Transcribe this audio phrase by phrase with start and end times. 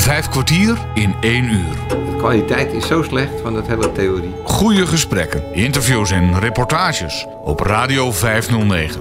[0.00, 1.74] Vijf kwartier in één uur.
[1.88, 4.34] De kwaliteit is zo slecht van dat hele theorie.
[4.44, 9.00] Goede gesprekken, interviews en reportages op Radio 509.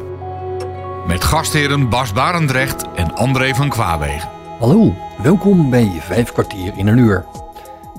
[1.08, 4.30] Met gastheren Bas Barendrecht en André van Kwaabegen.
[4.60, 7.26] Hallo, welkom bij Vijf kwartier in een uur.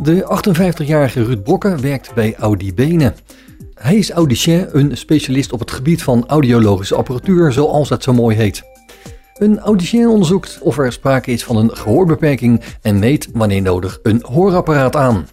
[0.00, 3.14] De 58-jarige Ruud Bokke werkt bij Audi Benen.
[3.74, 8.36] Hij is audicien, een specialist op het gebied van audiologische apparatuur, zoals het zo mooi
[8.36, 8.69] heet.
[9.40, 14.22] Een audicien onderzoekt of er sprake is van een gehoorbeperking en meet wanneer nodig een
[14.22, 15.28] hoorapparaat aan.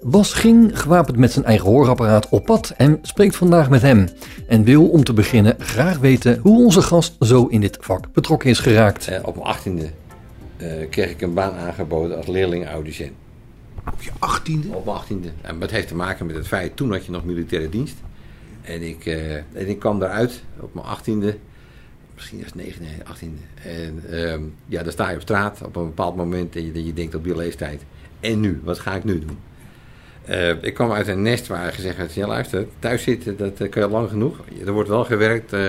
[0.00, 4.08] Bas ging, gewapend met zijn eigen hoorapparaat, op pad en spreekt vandaag met hem.
[4.46, 8.50] En wil om te beginnen graag weten hoe onze gast zo in dit vak betrokken
[8.50, 9.08] is geraakt.
[9.08, 9.90] Eh, op mijn achttiende
[10.56, 13.12] eh, kreeg ik een baan aangeboden als leerling audicien.
[13.92, 14.68] Op je achttiende?
[14.68, 15.28] Op mijn achttiende.
[15.42, 17.96] En dat heeft te maken met het feit, toen had je nog militaire dienst.
[18.62, 21.36] En ik, eh, en ik kwam daaruit op mijn achttiende.
[22.22, 23.40] Misschien is het 9, 18.
[23.62, 26.86] En ehm, ja, dan sta je op straat op een bepaald moment dat je, dat
[26.86, 27.82] je denkt op je leeftijd.
[28.20, 28.60] En nu?
[28.64, 29.38] Wat ga ik nu doen?
[30.24, 33.70] Eh, ik kwam uit een nest waar gezegd werd, ja luister, thuis zitten, dat uh,
[33.70, 34.40] kun je lang genoeg.
[34.66, 35.60] Er wordt wel gewerkt, uh,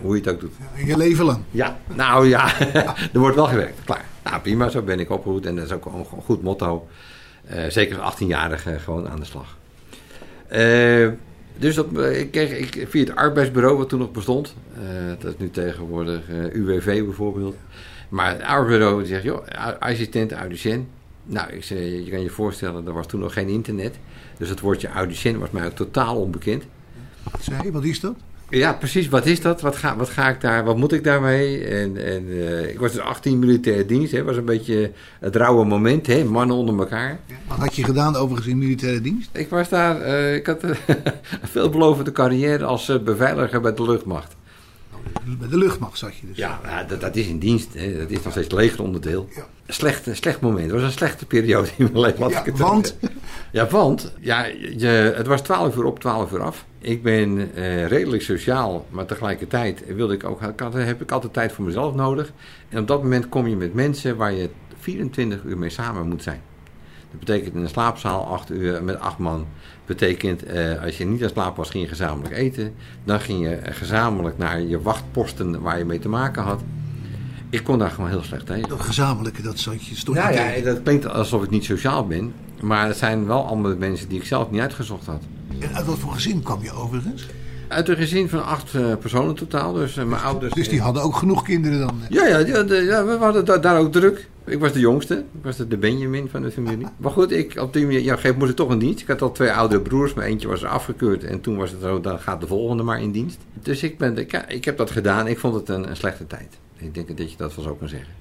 [0.00, 0.52] hoe je het ook doet.
[0.84, 1.38] Je leven lang?
[1.50, 2.60] Ja, nou ja,
[3.12, 4.04] er wordt wel gewerkt, klaar.
[4.24, 6.86] Nou prima, zo ben ik opgevoed en dat is ook een goed motto.
[7.68, 9.56] zeker als 18-jarige gewoon aan de slag.
[11.58, 15.38] Dus dat, ik kreeg ik, via het arbeidsbureau, wat toen nog bestond, uh, dat is
[15.38, 17.56] nu tegenwoordig uh, UWV bijvoorbeeld.
[18.08, 19.46] Maar het arbeidsbureau zegt, joh,
[19.78, 20.86] assistent, audicent.
[21.24, 23.98] Nou, ik zei, je kan je voorstellen, er was toen nog geen internet.
[24.38, 26.64] Dus het woordje audicent was mij ook totaal onbekend.
[27.40, 28.14] Zei, wat is dat?
[28.50, 29.08] Ja, precies.
[29.08, 29.60] Wat is dat?
[29.60, 31.64] Wat ga, wat ga ik daar, wat moet ik daarmee?
[31.64, 34.12] En, en uh, ik was dus 18 militaire dienst.
[34.12, 36.24] Het was een beetje het rauwe moment, hè?
[36.24, 37.18] mannen onder elkaar.
[37.26, 39.30] Ja, wat had je gedaan overigens in militaire dienst?
[39.32, 40.74] Ik was daar, uh, ik had een
[41.42, 44.36] veelbelovende carrière als beveiliger bij de luchtmacht.
[45.38, 46.36] Bij de luchtmacht zat je dus?
[46.36, 47.74] Ja, dat, dat, is in dienst.
[47.74, 47.96] Hè.
[47.98, 49.28] Dat is nog steeds legeronderdeel.
[49.34, 49.46] Ja.
[49.66, 50.64] Slecht, slecht moment.
[50.64, 52.28] Het was een slechte periode in mijn leven.
[52.28, 52.96] Ja, want?
[53.52, 54.44] Ja, want ja,
[54.76, 56.64] je, het was 12 uur op, 12 uur af.
[56.78, 60.40] Ik ben uh, redelijk sociaal, maar tegelijkertijd wilde ik ook,
[60.72, 62.32] heb ik altijd tijd voor mezelf nodig.
[62.68, 66.22] En op dat moment kom je met mensen waar je 24 uur mee samen moet
[66.22, 66.40] zijn.
[67.18, 69.46] Dat betekent in een slaapzaal 8 uur met 8 man.
[69.86, 72.74] Betekent uh, als je niet aan slaap was, ging je gezamenlijk eten.
[73.04, 76.62] Dan ging je gezamenlijk naar je wachtposten waar je mee te maken had.
[77.50, 78.68] Ik kon daar gewoon heel slecht tegen.
[78.68, 82.32] Dat gezamenlijke, dat zat je stond nou, ja, dat klinkt alsof ik niet sociaal ben.
[82.60, 85.22] Maar het zijn wel andere mensen die ik zelf niet uitgezocht had.
[85.58, 87.26] En uit wat voor gezin kwam je overigens?
[87.68, 89.72] Uit een gezin van acht uh, personen totaal.
[89.72, 90.54] Dus uh, mijn ouders.
[90.54, 92.00] Dus die hadden ook genoeg kinderen dan?
[92.08, 94.28] Ja, ja, ja, ja we hadden da daar ook druk.
[94.44, 95.14] Ik was de jongste.
[95.14, 96.86] Ik was de, Benjamin van de familie.
[96.96, 99.00] Maar goed, ik, op die manier, ja, geef moest ik toch in dienst.
[99.00, 101.24] Ik had al twee oudere broers, maar eentje was er afgekeurd.
[101.24, 103.38] En toen was het zo, dan gaat de volgende maar in dienst.
[103.62, 105.26] Dus ik, ben, ik, ik heb dat gedaan.
[105.26, 106.58] Ik vond het een, een slechte tijd.
[106.76, 108.12] Ik denk dat je dat wel zo kan zeggen.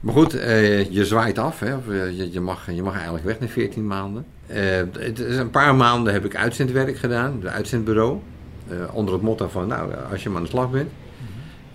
[0.00, 1.60] Maar goed, uh, je zwaait af.
[1.60, 1.74] Hè?
[1.90, 4.26] Je, je, mag, je mag eigenlijk weg na 14 maanden.
[4.46, 8.18] Het is een paar maanden heb ik uitzendwerk gedaan, het uitzendbureau.
[8.70, 10.90] Uh, onder het motto van, nou, als je maar aan de slag bent.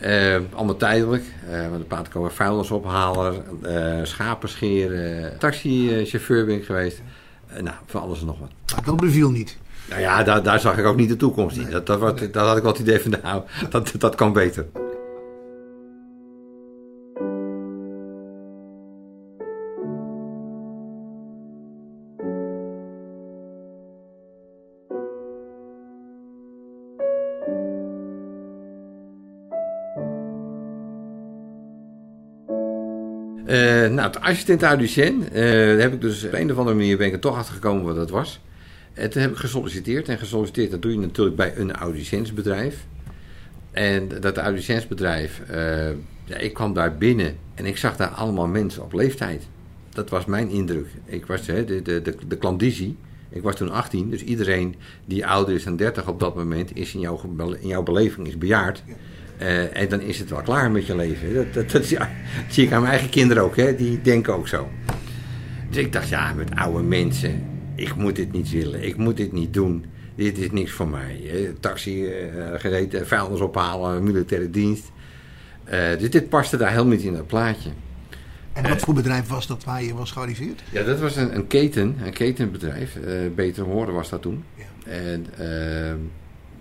[0.01, 1.23] Uh, allemaal tijdelijk.
[1.49, 3.33] Uh, met een komen vuilnisophaler,
[3.65, 7.01] uh, schapen scheren, taxichauffeur ben ik geweest.
[7.53, 8.85] nou, van alles en nog wat.
[8.85, 9.57] Dat beviel niet.
[9.89, 11.63] Nou ja, daar, daar zag ik ook niet de toekomst in.
[11.63, 11.71] Nee.
[11.71, 14.65] Dat, dat, dat had ik wel het idee van, nou, dat, dat kan beter.
[33.51, 33.57] Uh,
[33.87, 37.21] nou, het assistent audicien, uh, heb ik dus op een of andere manier ben ik
[37.21, 38.39] toch achter gekomen wat dat was.
[38.93, 40.09] En toen heb ik gesolliciteerd.
[40.09, 42.85] En gesolliciteerd, dat doe je natuurlijk bij een audiciënsbedrijf.
[43.71, 45.55] En dat audiciënsbedrijf, uh,
[46.23, 49.47] ja, ik kwam daar binnen en ik zag daar allemaal mensen op leeftijd.
[49.89, 50.87] Dat was mijn indruk.
[51.05, 52.97] Ik was de, de, de, de klandizie.
[53.29, 54.75] Ik was toen 18, dus iedereen
[55.05, 57.21] die ouder is dan 30 op dat moment is in jouw,
[57.59, 58.83] in jouw beleving is bejaard.
[59.41, 61.33] Uh, en dan is het wel klaar met je leven.
[61.33, 63.75] Dat, dat, dat, ja, dat, zie ik aan mijn eigen kinderen ook, hè?
[63.75, 64.69] die denken ook zo.
[65.69, 67.45] Dus ik dacht, ja, met oude mensen,
[67.75, 69.85] ik moet dit niet willen, ik moet dit niet doen.
[70.15, 71.21] Dit is niks voor mij.
[71.23, 71.53] Hè?
[71.59, 74.91] Taxi uh, gereden, vuilnis ophalen, militaire dienst.
[75.65, 77.69] Uh, dus dit paste daar helemaal niet in dat plaatje.
[78.53, 80.61] En wat voor bedrijf was dat waar je was gearriveerd?
[80.71, 82.97] Ja, dat was een, een keten, een ketenbedrijf.
[83.35, 84.43] Beter Horen was dat toen.
[84.55, 84.91] Ja.
[84.91, 85.25] En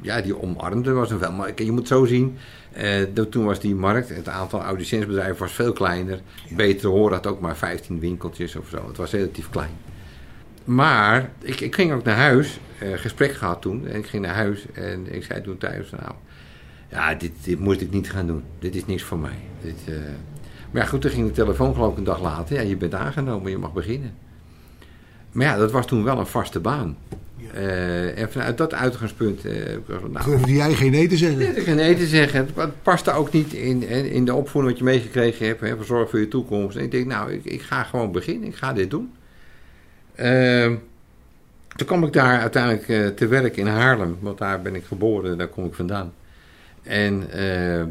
[0.00, 1.32] ja, die omarmde was een wel.
[1.32, 2.36] Maar je moet zo zien,
[2.76, 6.20] uh, toen was die markt, het aantal audiciënsbedrijven was veel kleiner.
[6.50, 8.86] Beter horen had ook maar 15 winkeltjes of zo.
[8.86, 9.70] Het was relatief klein.
[10.64, 13.86] Maar ik, ik ging ook naar huis, uh, gesprek gehad toen.
[13.86, 16.12] En ik ging naar huis en ik zei toen thuis, nou,
[16.88, 18.42] ja, dit, dit moet ik niet gaan doen.
[18.58, 19.38] Dit is niks voor mij.
[19.62, 19.94] Dit, uh...
[20.70, 22.56] Maar ja, goed, toen ging de telefoon geloof ik een dag later.
[22.56, 24.14] Ja, je bent aangenomen, je mag beginnen.
[25.32, 26.96] Maar ja, dat was toen wel een vaste baan.
[27.54, 29.40] Eh, en vanuit dat uitgangspunt...
[29.40, 31.62] gezegd, nou, jij geen nee te zeggen?
[31.62, 32.48] geen nee te zeggen.
[32.54, 35.60] Het paste ook niet in, in de opvoeding wat je meegekregen hebt.
[35.60, 36.76] Hè, voor zorg voor je toekomst.
[36.76, 38.48] En ik denk, nou, ik, ik ga gewoon beginnen.
[38.48, 39.12] Ik ga dit doen.
[40.14, 40.74] Ehm,
[41.76, 44.16] toen kwam ik daar uiteindelijk eh, te werk in Haarlem.
[44.20, 45.38] Want daar ben ik geboren.
[45.38, 46.12] Daar kom ik vandaan.
[46.82, 47.28] En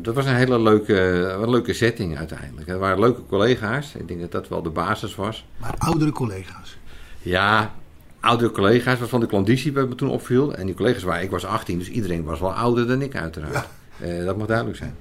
[0.01, 0.99] dat was een hele leuke,
[1.41, 2.67] een leuke setting uiteindelijk.
[2.67, 3.95] Er waren leuke collega's.
[3.95, 5.45] Ik denk dat dat wel de basis was.
[5.57, 6.77] Maar oudere collega's.
[7.21, 7.73] Ja,
[8.19, 10.55] oudere collega's waarvan de klanditie bij me toen opviel.
[10.55, 13.67] En die collega's waren, ik was 18, dus iedereen was wel ouder dan ik uiteraard.
[13.99, 14.95] Eh, dat mag duidelijk zijn.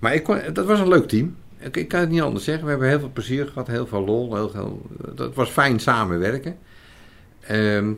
[0.00, 1.36] Maar ik kon, dat was een leuk team.
[1.58, 2.64] Ik, ik kan het niet anders zeggen.
[2.64, 4.34] We hebben heel veel plezier gehad, heel veel lol.
[4.34, 6.56] Heel, heel, dat was fijn samenwerken.
[7.40, 7.92] Ehm,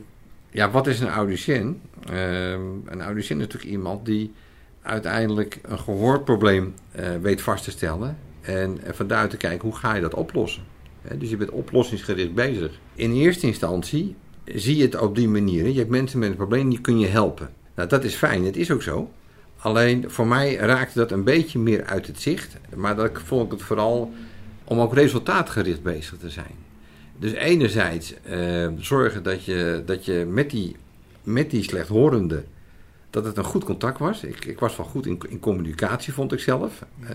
[0.51, 1.81] ja, wat is een audicien?
[2.09, 4.33] Ehm, een audicien is natuurlijk iemand die
[4.81, 8.17] uiteindelijk een gehoorprobleem eh, weet vast te stellen.
[8.41, 10.63] En, en van daaruit te kijken, hoe ga je dat oplossen?
[11.17, 12.79] Dus je bent oplossingsgericht bezig.
[12.95, 14.15] In eerste instantie
[14.55, 15.67] zie je het op die manier.
[15.67, 17.49] Je hebt mensen met een probleem, die kun je helpen.
[17.75, 19.11] Nou, dat is fijn, het is ook zo.
[19.57, 22.57] Alleen voor mij raakte dat een beetje meer uit het zicht.
[22.75, 24.13] Maar dat vond ik het vooral
[24.63, 26.55] om ook resultaatgericht bezig te zijn.
[27.19, 30.75] Dus enerzijds eh, zorgen dat je, dat je met, die,
[31.23, 32.43] met die slechthorende...
[33.17, 34.23] dat het een goed contact was.
[34.23, 36.85] Ik, ik was wel goed in, in communicatie, vond ik zelf.
[36.99, 37.09] Eh,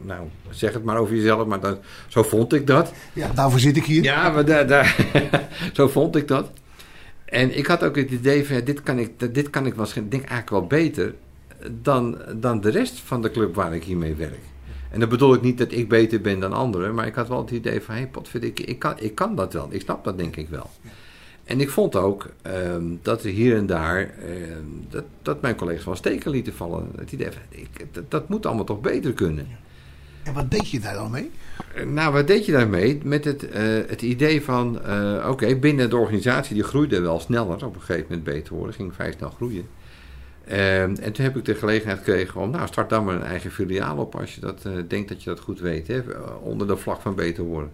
[0.00, 1.78] nou, zeg het maar over jezelf, maar dat,
[2.08, 2.92] zo vond ik dat.
[3.12, 4.02] Ja, daarvoor zit ik hier.
[4.02, 4.96] Ja, maar daar, daar,
[5.72, 6.50] zo vond ik dat.
[7.24, 10.16] En ik had ook het idee van, ja, dit kan ik, dit kan ik waarschijnlijk,
[10.16, 11.14] denk eigenlijk wel beter
[11.82, 14.40] dan, dan de rest van de club waar ik hiermee werk.
[14.90, 17.38] En dat bedoel ik niet dat ik beter ben dan anderen, maar ik had wel
[17.38, 19.66] het idee van, hé, hey, potverdikke, ik kan, ik kan dat wel.
[19.70, 20.70] Ik snap dat denk ik wel.
[21.52, 25.84] En ik vond ook ehm, dat er hier en daar, ehm, dat, dat mijn collega's
[25.84, 26.88] wel steken lieten vallen.
[26.96, 29.46] Het idee van, ik, dat, dat moet allemaal toch beter kunnen.
[30.22, 31.30] En wat deed je daar dan mee?
[31.86, 33.00] Nou, wat deed je daarmee?
[33.04, 37.64] Met het, eh, het idee van, eh, oké, binnen de organisatie, die groeide wel sneller,
[37.66, 39.66] op een gegeven moment beter worden, ging vrij snel groeien.
[40.44, 43.50] Ehm, en toen heb ik de gelegenheid gekregen om, nou, start dan maar een eigen
[43.50, 46.02] filiaal op als je dat eh, denkt dat je dat goed weet, hè,
[46.42, 47.72] onder de vlag van beter worden.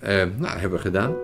[0.00, 1.14] Nou, dat hebben we gedaan.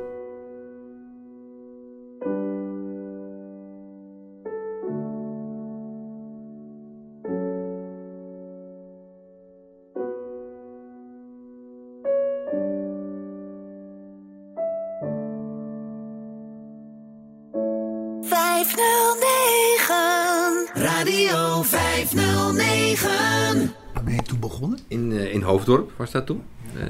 [25.99, 26.43] Was dat toen.
[26.75, 26.83] Eh,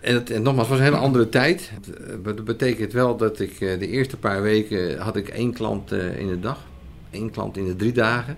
[0.00, 1.72] en, het, en nogmaals, het was een hele andere tijd.
[2.08, 5.92] Eh, Dat betekent wel dat ik eh, de eerste paar weken had ik één klant
[5.92, 6.58] in de dag.
[7.10, 8.36] één klant in de drie dagen.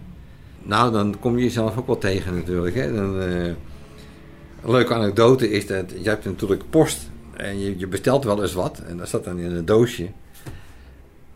[0.62, 2.74] Nou, dan kom je jezelf ook wel tegen natuurlijk.
[2.74, 2.92] Hè?
[2.92, 7.10] Dan, een leuke anekdote is dat je hebt natuurlijk post.
[7.36, 8.78] En je, je bestelt wel eens wat.
[8.78, 10.08] En dat zat dan in een doosje.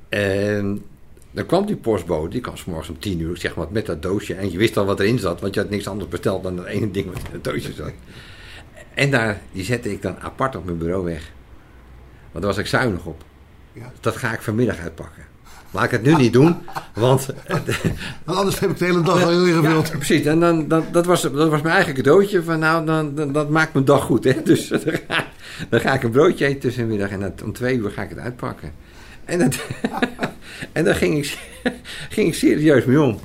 [0.09, 0.85] En
[1.37, 4.03] dan kwam die postbode, die kwam 's morgens om tien uur, zeg maar, met dat
[4.03, 4.35] doosje.
[4.35, 6.67] En je wist al wat erin zat, want je had niks anders besteld dan dat
[6.67, 7.93] ene ding wat in het doosje zat.
[8.95, 11.31] En daar, die zette ik dan apart op mijn bureau weg.
[12.33, 13.25] Want daar was ik zuinig op.
[13.73, 13.93] Ja.
[14.01, 15.23] Dat ga ik vanmiddag uitpakken.
[15.71, 16.57] Laat ik het nu niet doen,
[16.95, 17.27] want...
[18.25, 19.91] Want anders heb ik de hele dag al heel Ja, ingevuld.
[19.91, 20.25] precies.
[20.25, 23.51] En dan, dan, dat, was, dat was mijn eigen cadeautje van nou, dan, dan, dat
[23.51, 24.25] maakt mijn dag goed.
[24.25, 24.43] Hè?
[24.51, 25.27] Dus dan ga,
[25.69, 28.73] dan ga ik een broodje eten tussenmiddag en om twee uur ga ik het uitpakken.
[29.27, 29.57] En, dat,
[30.73, 31.39] en daar ging ik,
[32.15, 33.19] ging ik serieus mee om.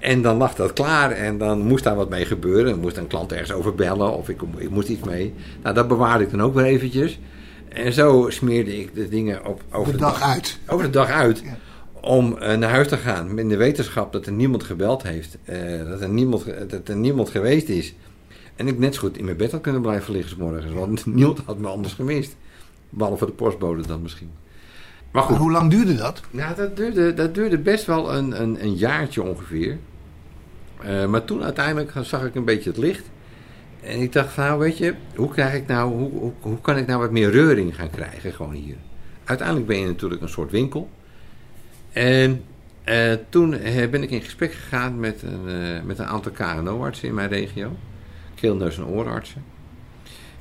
[0.00, 2.72] En dan lag dat klaar en dan moest daar wat mee gebeuren.
[2.72, 5.34] Er moest een klant ergens over bellen of ik, ik moest iets mee.
[5.62, 7.18] Nou, dat bewaarde ik dan ook weer eventjes.
[7.68, 10.58] En zo smeerde ik de dingen op, over De dag uit.
[10.66, 11.56] over de dag uit Ja.
[12.00, 13.38] om eh, naar huis te gaan.
[13.38, 15.38] In de wetenschap dat er niemand gebeld heeft.
[15.44, 17.94] eh, dat, er niemand, dat er niemand geweest is.
[18.56, 20.72] En ik net zo goed in mijn bed had kunnen blijven liggen 's morgens.
[20.72, 22.36] Want niemand had me anders gemist.
[22.90, 24.30] Behalve de postbode dan misschien.
[25.14, 26.20] Maar goed, hoe lang duurde dat?
[26.30, 29.78] nou, dat, duurde, dat duurde best wel een, een, een jaartje ongeveer.
[30.80, 33.10] Eh, maar toen uiteindelijk zag ik een beetje het licht.
[33.80, 36.86] En ik dacht, nou weet je, hoe, krijg ik nou, hoe, hoe, hoe kan ik
[36.86, 38.76] nou wat meer reuring gaan krijgen gewoon hier?
[39.24, 40.90] Uiteindelijk ben je natuurlijk een soort winkel.
[41.92, 42.44] En
[42.84, 47.14] eh, toen eh, ben ik in gesprek gegaan met een, met een aantal KNO-artsen in
[47.14, 47.76] mijn regio.
[48.34, 49.44] Keel, neus en oorartsen.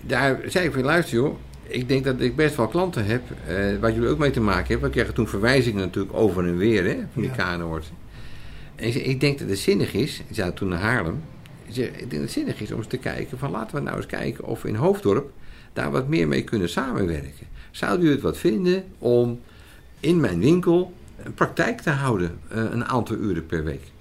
[0.02, 1.36] Daar zei ik van, luister joh,
[1.68, 4.68] ik denk dat ik best wel klanten heb, eh, waar jullie ook mee te maken
[4.68, 4.88] hebben.
[4.88, 7.62] We kregen toen verwijzingen natuurlijk over en weer hè, van die Ja.
[8.76, 11.22] En ik zei, ik denk dat het zinnig is, ik zei toen naar Haarlem,
[11.66, 13.82] ik, zei, ik denk dat het zinnig is om eens te kijken van laten we
[13.82, 15.32] nou eens kijken of we in Hoofddorp
[15.74, 17.48] daar wat meer mee kunnen samenwerken.
[17.72, 19.40] Zou u het wat vinden om
[20.00, 20.94] in mijn winkel
[21.24, 23.93] een praktijk te houden, eh, een aantal uren per week?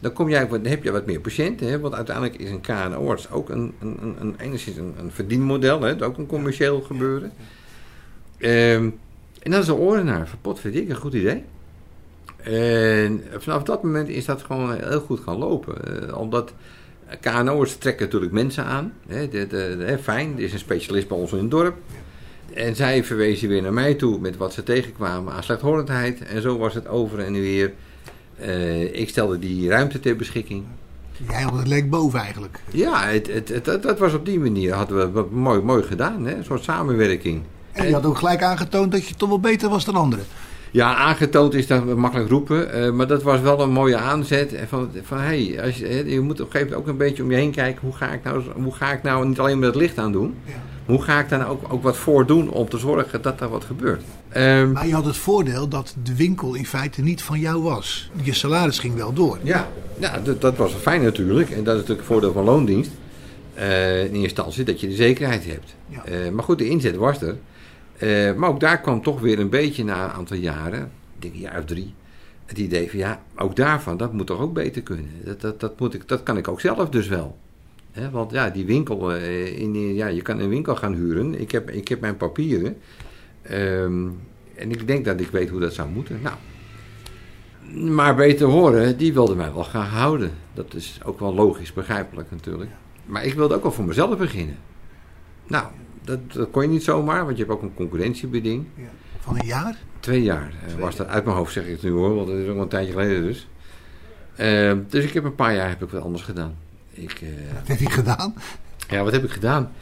[0.00, 3.48] Dan, kom jij, heb je wat meer patiënten, hè, want uiteindelijk is een KNO-arts ook
[3.48, 7.32] een, een, een, een, enigszins een, een verdienmodel, hè, ook een commercieel gebeuren.
[8.38, 8.90] Ehm,
[9.42, 11.42] en dan is de orenaar, van potverdikke, een goed idee.
[12.42, 16.04] En vanaf dat moment is dat gewoon heel goed gaan lopen.
[16.08, 16.52] Uh, omdat
[17.20, 18.92] KNO'ers trekken natuurlijk mensen aan.
[19.06, 21.76] Hè, de, de, fijn, er is een specialist bij ons in het dorp.
[22.54, 26.24] En zij verwezen weer naar mij toe met wat ze tegenkwamen aan slechthorendheid.
[26.24, 27.72] En zo was het over en weer.
[28.40, 30.64] Uh, ik stelde die ruimte ter beschikking.
[31.28, 32.60] Jij had het leek boven eigenlijk.
[32.70, 34.74] Ja, het, het, het, dat was op die manier.
[34.74, 36.26] Hadden we mooi, mooi gedaan.
[36.26, 36.34] Hè?
[36.34, 37.42] Een soort samenwerking.
[37.72, 40.24] En je had ook gelijk aangetoond dat je toch wel beter was dan anderen.
[40.70, 42.84] Ja, aangetoond is dat makkelijk roepen.
[42.84, 44.54] Uh, maar dat was wel een mooie aanzet.
[44.68, 47.30] Van, van hey, als je, je moet op een gegeven moment ook een beetje om
[47.30, 47.80] je heen kijken.
[47.82, 50.34] Hoe ga ik nou, hoe ga ik nou niet alleen met het licht aan doen.
[50.44, 50.52] Ja.
[50.86, 53.48] Hoe ga ik daar nou ook, ook wat voor doen om te zorgen dat er
[53.48, 54.02] wat gebeurt.
[54.36, 58.10] Um, maar je had het voordeel dat de winkel in feite niet van jou was.
[58.22, 59.38] Je salaris ging wel door.
[59.42, 59.68] Ja,
[59.98, 61.50] ja dat, dat was fijn natuurlijk.
[61.50, 62.90] En dat is natuurlijk het voordeel van loondienst.
[63.58, 65.74] Uh, in eerste instantie dat je de zekerheid hebt.
[65.88, 66.02] Ja.
[66.08, 67.36] Uh, maar goed, de inzet was er.
[68.00, 70.82] Uh, maar ook daar kwam toch weer een beetje na een aantal jaren,
[71.14, 71.94] ik denk een jaar of drie,
[72.46, 75.10] het idee van ja, ook daarvan, dat moet toch ook beter kunnen.
[75.24, 77.36] Dat, dat, dat, moet ik, dat kan ik ook zelf dus wel.
[77.92, 81.40] He, want ja, die winkel, uh, in, ja, je kan een winkel gaan huren.
[81.40, 82.76] Ik heb, ik heb mijn papieren.
[83.50, 84.18] Um,
[84.54, 86.20] en ik denk dat ik weet hoe dat zou moeten.
[86.22, 86.36] Nou,
[87.90, 90.30] maar beter horen, die wilde mij wel gaan houden.
[90.54, 92.70] Dat is ook wel logisch, begrijpelijk natuurlijk.
[93.06, 94.56] Maar ik wilde ook wel voor mezelf beginnen.
[95.46, 95.66] Nou,
[96.06, 98.66] dat, dat, kon je niet zomaar, want je hebt ook een concurrentiebeding.
[98.74, 98.84] Ja.
[99.20, 99.78] Van een jaar?
[100.00, 101.06] Twee jaar uh, was dat.
[101.06, 103.22] Uit mijn hoofd zeg ik het nu hoor, want dat is ook een tijdje geleden
[103.22, 103.48] dus.
[104.40, 106.54] Uh, dus ik heb een paar jaar heb ik wat anders gedaan.
[106.90, 108.34] Ik, uh, wat heb je gedaan?
[108.88, 109.72] Ja, wat heb ik gedaan?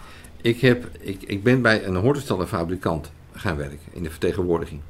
[0.40, 4.80] Ik, heb, ik, ik ben bij een hortenstellenfabrikant gaan werken in de vertegenwoordiging.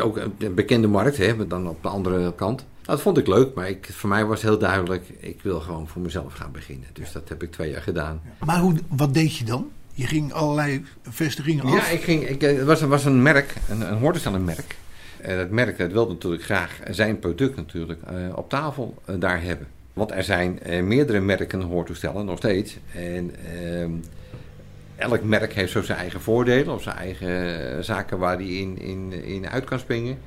[0.00, 2.58] Ook een bekende markt, hè, maar dan op de andere kant.
[2.58, 5.88] Nou, dat vond ik leuk, maar ik, voor mij was heel duidelijk, ik wil gewoon
[5.88, 6.88] voor mezelf gaan beginnen.
[6.92, 8.20] Dus dat heb ik twee jaar gedaan.
[8.44, 9.70] Maar hoe, wat deed je dan?
[9.98, 11.72] Je ging allerlei vestigingen af?
[11.72, 14.76] Ja, ik ging, ik, het was, was een merk, een, een hortenstellenmerk.
[15.20, 19.42] En dat merk dat wilde natuurlijk graag zijn product natuurlijk uh, op tafel uh, daar
[19.42, 19.66] hebben.
[19.92, 22.76] Want er zijn uh, meerdere merken hoortoestellen nog steeds.
[22.94, 23.90] En ehm,
[24.96, 29.24] elk merk heeft zo zijn eigen voordelen of zijn eigen zaken waar hij in, in,
[29.24, 30.18] in uit kan springen.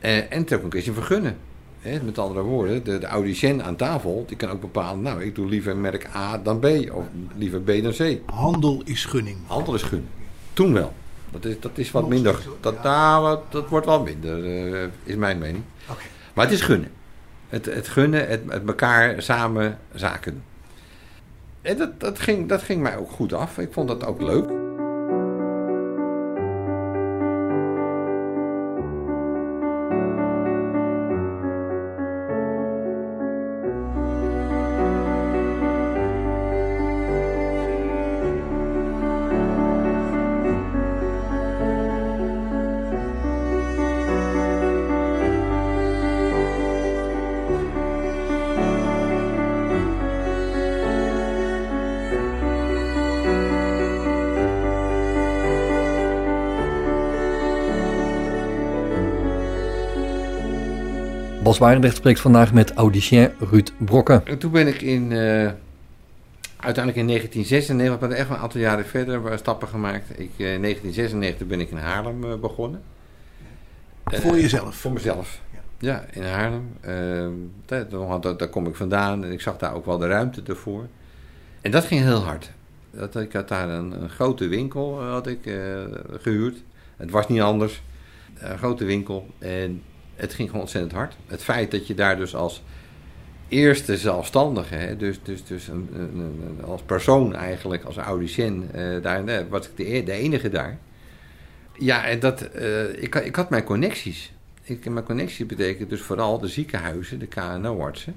[0.00, 1.36] en het ook een keertje vergunnen.
[1.84, 5.48] He, met andere woorden, de, de aan tafel, die kan ook bepalen, nou, ik doe
[5.48, 7.04] liever merk A dan B, of
[7.36, 8.20] liever B dan C.
[8.26, 9.36] Handel is gunning.
[9.46, 10.10] Handel is gunning.
[10.52, 10.92] Toen wel.
[11.30, 12.42] Dat is, dat is wat minder.
[12.60, 15.64] Dat, nou, dat wordt wel minder, uh, is mijn mening.
[15.90, 16.04] Okay.
[16.34, 16.90] Maar het is gunnen.
[17.48, 20.42] Het, het gunnen, het, het elkaar samen zaken.
[21.62, 23.58] En dat, dat, ging, dat ging mij ook goed af.
[23.58, 24.63] Ik vond dat ook leuk.
[61.58, 64.26] Warendrecht spreekt vandaag met audicien Ruud Brokken.
[64.26, 65.18] En toen ben ik in, uh,
[66.56, 70.10] uiteindelijk in 1996, maar echt een aantal jaren verder, stappen gemaakt.
[70.10, 72.82] Ik, uh, in 1996 ben ik in Haarlem uh, begonnen.
[74.04, 74.76] voor jezelf?
[74.76, 75.40] Voor mezelf.
[75.52, 76.68] Ja, ja in Haarlem.
[77.64, 80.86] Daar, daar, daar, kom ik vandaan en ik zag daar ook wel de ruimte ervoor.
[81.60, 82.50] En dat ging heel hard.
[82.90, 85.38] Dat, ik had daar een, een grote winkel had ik,
[86.20, 86.62] gehuurd.
[86.96, 87.82] Het was niet anders.
[88.38, 89.26] Een grote winkel.
[89.38, 89.82] En
[90.16, 91.16] het ging gewoon ontzettend hard.
[91.26, 92.62] Het feit dat je daar dus als
[93.48, 99.48] eerste zelfstandige, hè, dus, dus, dus een, een, als persoon eigenlijk, als audicien, uh, daar
[99.48, 100.78] was ik de, e-, de, enige daar.
[101.78, 104.32] Ja, en dat, uh, ik, ik had mijn connecties.
[104.62, 108.14] Ik, mijn connecties betekent dus vooral de ziekenhuizen, de KNO-artsen.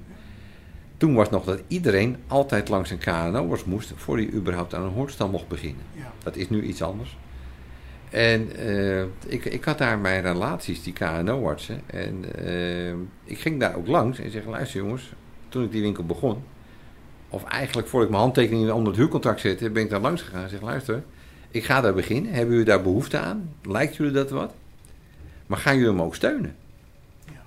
[0.96, 4.92] Toen was nog dat iedereen altijd langs een KNO-arts moest voor hij überhaupt aan een
[4.92, 5.84] hoortstel mocht beginnen.
[5.92, 6.12] Ja.
[6.22, 7.16] Dat is nu iets anders.
[8.10, 11.80] En uh, ik, ik had daar mijn relaties, die KNO-artsen.
[11.86, 12.92] En uh,
[13.24, 15.12] ik ging daar ook langs en zeg: luister jongens,
[15.48, 16.42] toen ik die winkel begon,
[17.28, 20.42] of eigenlijk voor ik mijn handtekening onder het huurcontract zette, ben ik daar langs gegaan
[20.42, 21.02] en zeg: luister,
[21.50, 22.32] ik ga daar beginnen.
[22.32, 23.54] Hebben jullie daar behoefte aan?
[23.62, 24.54] Lijkt jullie dat wat?
[25.46, 26.56] Maar gaan jullie hem ook steunen?
[27.26, 27.42] Ja.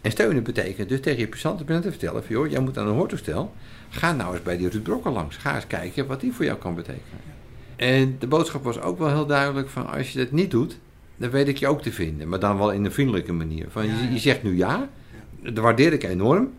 [0.00, 2.94] En steunen betekent dus tegen je patiënten te vertellen: van, joh, jij moet aan een
[2.94, 3.52] hoortoestel.
[3.90, 5.36] Ga nou eens bij die Ruud Brokker langs.
[5.36, 7.39] Ga eens kijken wat die voor jou kan betekenen.
[7.80, 10.78] En de boodschap was ook wel heel duidelijk van als je dat niet doet,
[11.16, 12.28] dan weet ik je ook te vinden.
[12.28, 13.66] Maar dan wel in een vriendelijke manier.
[13.70, 14.88] Van, je, je zegt nu ja,
[15.42, 16.52] dat waardeer ik enorm.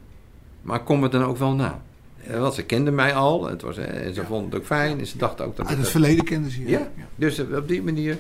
[0.62, 1.82] maar kom het dan ook wel na.
[2.28, 5.08] Eh, Want ze kenden mij al, het was, en ze vonden het ook fijn en
[5.08, 6.70] ze dachten ook dat Uit het verleden kenden ze je.
[6.70, 8.18] ja, dus eh, op die manier.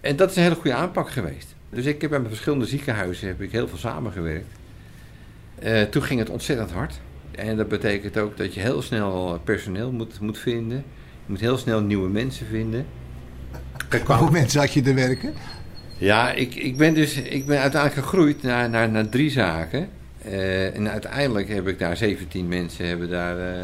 [0.00, 1.54] En dat is een hele goede aanpak geweest.
[1.70, 4.48] Dus ik heb bij verschillende ziekenhuizen heb ik heel veel samengewerkt.
[5.58, 7.00] Eh, toen ging het ontzettend hard.
[7.30, 10.84] En dat betekent ook dat je heel snel personeel moet, moet vinden.
[11.28, 12.86] Je moet heel snel nieuwe mensen vinden.
[13.88, 15.34] Kijk, qua- Hoeveel mensen had je te werken?
[15.98, 19.88] ja, ik, ik ben dus ik ben uiteindelijk gegroeid naar, naar, naar drie zaken.
[20.22, 23.60] Eh, en uiteindelijk heb ik daar 17 mensen hebben daar eh,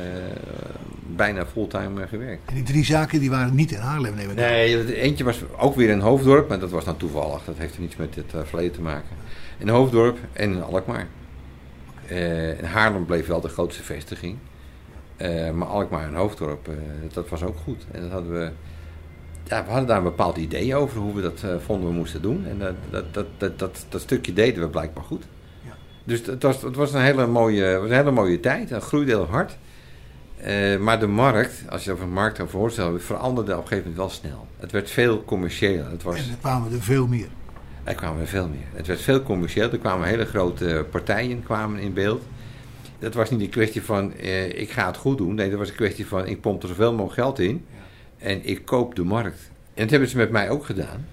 [1.16, 2.42] bijna fulltime eh, gewerkt.
[2.49, 4.37] En die drie zaken die waren niet in Haarlem, neem ik.
[4.37, 7.44] Nee, het eentje was ook weer in Hoofddorp, maar dat was dan toevallig.
[7.44, 9.16] Dat heeft er niets met het verleden te maken.
[9.59, 11.06] In Hoofddorp en in Alkmaar.
[12.09, 14.37] Eh, in Haarlem bleef wel de grootste vestiging.
[15.16, 16.75] Eh, maar Alkmaar en Hoofddorp, eh,
[17.12, 17.85] dat was ook goed.
[17.92, 18.50] En dat hadden we,
[19.44, 22.23] ja, we hadden daar een bepaald idee over hoe we dat eh, vonden we moesten
[22.23, 22.47] doen.
[22.47, 25.25] En dat, dat, dat, dat, dat, dat stukje deden we blijkbaar goed.
[25.64, 25.73] Ja.
[26.04, 28.71] Dus het was, het was, een hele mooie, was een hele mooie tijd.
[28.71, 29.56] Het groeide heel hard.
[30.80, 33.97] Maar de markt, als je over de markt over voorstelt, veranderde op een gegeven moment
[33.97, 34.47] wel snel.
[34.56, 35.90] Het werd veel commerciëler.
[35.90, 37.28] Het was, En er kwamen er veel meer.
[37.85, 38.66] er kwamen er veel meer.
[38.73, 39.71] Het werd veel commercieel.
[39.71, 42.23] Er kwamen hele grote partijen kwamen in beeld.
[42.99, 45.35] Dat was niet een kwestie van eh, ik ga het goed doen.
[45.35, 47.64] Nee, dat was een kwestie van ik pomp er zoveel mogelijk geld in.
[48.19, 49.50] En ik koop de markt.
[49.75, 51.07] En dat hebben ze met mij ook gedaan.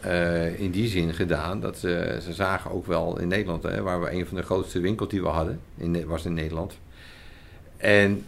[0.00, 4.00] Eh, in die zin gedaan dat ze, ze zagen ook wel in Nederland, hè, waar
[4.00, 6.78] we een van de grootste winkels die we hadden, in, was in Nederland.
[7.76, 8.24] En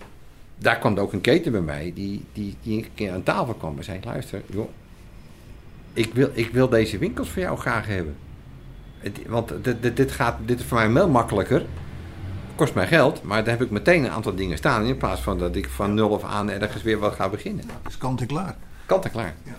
[0.58, 3.54] daar kwam er ook een keten bij mij die, die, die een keer aan tafel
[3.54, 4.68] kwam en zei: Luister, joh,
[5.92, 8.16] ik wil, ik wil deze winkels voor jou graag hebben.
[8.98, 11.64] Het- want dit, dit, dit, gaat, dit is voor mij wel makkelijker.
[12.54, 14.84] Kost mij geld, maar daar heb ik meteen een aantal dingen staan.
[14.84, 17.66] In plaats van dat ik van nul af aan ergens weer wat ga beginnen.
[17.66, 18.56] Dat is kant en klaar.
[18.86, 19.34] Kant en klaar.
[19.42, 19.52] Ja.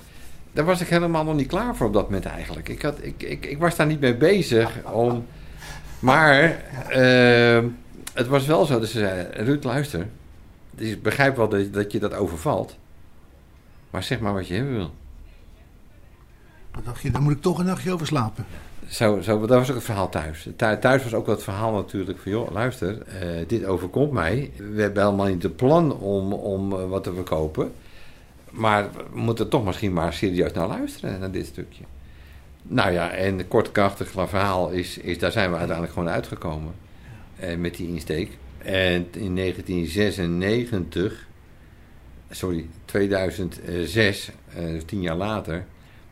[0.53, 2.69] Daar was ik helemaal nog niet klaar voor op dat moment eigenlijk.
[2.69, 5.25] Ik, had, ik, ik, ik was daar niet mee bezig om.
[5.99, 7.63] Maar eh,
[8.13, 10.07] het was wel zo dat ze zeiden: Ruud, luister.
[10.71, 12.77] Dus ik begrijp wel dat, dat je dat overvalt.
[13.89, 14.93] Maar zeg maar wat je hebben wil.
[16.71, 18.45] Dan dacht je, daar moet ik toch een nachtje over slapen.
[18.89, 20.47] Zo, zo, dat was ook het verhaal thuis.
[20.55, 22.31] Thu- Thuis was ook het verhaal natuurlijk van...
[22.31, 24.51] joh, luister, eh, dit overkomt mij.
[24.73, 27.71] We hebben helemaal niet het plan om, om eh, wat te verkopen.
[28.49, 31.83] Maar we moeten toch misschien maar serieus naar luisteren, naar dit stukje.
[32.61, 35.17] Nou ja, en het kortkrachtig verhaal is, is...
[35.19, 36.73] daar zijn we uiteindelijk gewoon uitgekomen.
[37.39, 38.37] eh, met die insteek.
[38.57, 41.27] En in 1996...
[42.29, 45.65] Sorry, 2006, eh, dus tien jaar later...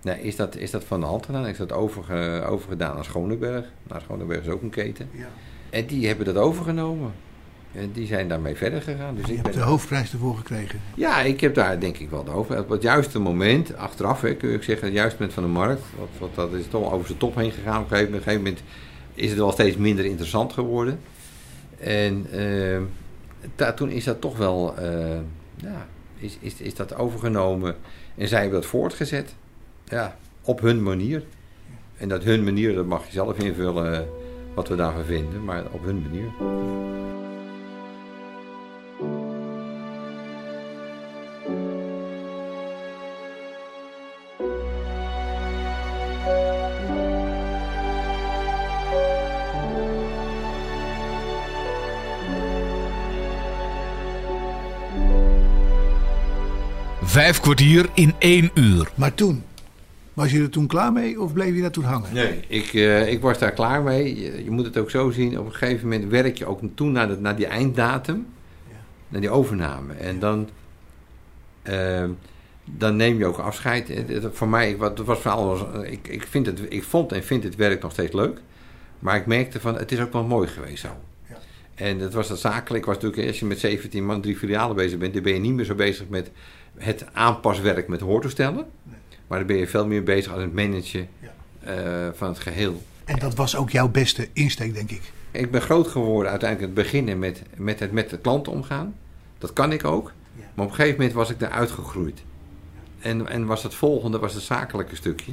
[0.04, 1.48] Nou, is, dat, is dat van de hand gedaan?
[1.48, 3.66] Is dat overge, overgedaan aan Schoneberg?
[3.84, 5.10] Nou, Schoneberg is ook een keten.
[5.12, 5.28] Ja.
[5.70, 7.12] En die hebben dat overgenomen.
[7.74, 9.16] En die zijn daarmee verder gegaan.
[9.16, 10.80] Dus Je ik hebt ben, de hoofdprijs ervoor gekregen.
[10.96, 12.60] ja, ik heb daar denk ik wel de over.
[12.60, 15.50] Op het juiste moment, achteraf hè, kun je ook zeggen, het juiste moment van de
[15.50, 15.82] markt.
[15.98, 17.82] Want, want dat is toch over zijn top heen gegaan.
[17.82, 18.64] Op een gegeven moment, op een gegeven moment
[19.14, 21.00] is het wel steeds minder interessant geworden.
[21.80, 22.26] En
[23.56, 25.18] eh, toen is dat toch wel, eh,
[25.56, 25.88] ja,
[26.18, 27.76] is, is, is dat overgenomen.
[28.16, 29.36] En zij hebben dat voortgezet.
[29.94, 31.24] Ja, op hun manier.
[31.98, 34.08] En dat hun manier, dat mag je zelf invullen eh,
[34.56, 35.44] wat we daarvan vinden.
[35.44, 36.32] Maar op hun manier.
[57.04, 58.92] Vijf kwartier in één uur.
[58.96, 59.44] Maar toen,
[60.14, 62.14] was je er toen klaar mee of bleef je daar toen hangen?
[62.14, 64.22] Nee, ik, eh, ik was daar klaar mee.
[64.22, 65.40] Je, je moet het ook zo zien.
[65.40, 68.26] Op een gegeven moment werk je ook toe naar, de, naar die einddatum.
[68.70, 68.76] Ja.
[69.08, 69.94] Naar die overname.
[69.94, 70.50] En dan,
[71.62, 72.04] eh,
[72.66, 73.88] dan neem je ook afscheid.
[73.88, 77.44] Het- het- voor mij, wat was vooral, ik, ik, vind het, ik vond en vind
[77.44, 78.42] het werk nog steeds leuk.
[79.00, 80.90] Maar ik merkte van, het is ook wel mooi geweest zo.
[81.30, 81.38] Ja.
[81.76, 82.86] En dat was dat zakelijk.
[82.86, 85.54] Was natuurlijk, als je met 17 man, drie filialen bezig bent, dan ben je niet
[85.54, 86.32] meer zo bezig met
[86.78, 88.66] het aanpaswerk met hoortoestellen.
[89.34, 91.30] Maar dan ben je veel meer bezig als het managen Ja.
[91.60, 92.84] eh, van het geheel.
[93.06, 95.02] En dat was ook jouw beste insteek, denk ik.
[95.32, 98.96] Ik ben groot geworden uiteindelijk het beginnen met, met het met de klant omgaan.
[99.38, 100.12] Dat kan ik ook.
[100.36, 100.44] Ja.
[100.54, 102.22] Maar op een gegeven moment was ik eruit gegroeid.
[103.00, 105.32] En, en was het volgende, was het zakelijke stukje.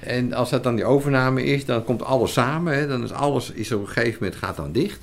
[0.00, 2.74] En als dat dan die overname is, dan komt alles samen.
[2.74, 5.00] Hè, dan is alles is op een gegeven moment gaat dan dicht.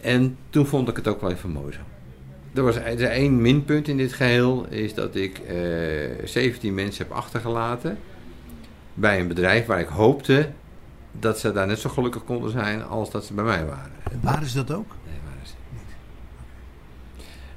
[0.00, 1.80] En toen vond ik het ook wel even mooi zo.
[2.56, 5.56] Er was er één minpunt in dit geheel, is dat ik eh
[6.24, 7.98] 17 mensen heb achtergelaten.
[8.94, 10.50] Bij een bedrijf waar ik hoopte
[11.12, 13.92] dat ze daar net zo gelukkig konden zijn als dat ze bij mij waren.
[14.10, 14.86] En waren ze dat ook?
[15.04, 15.96] Nee, waren ze niet.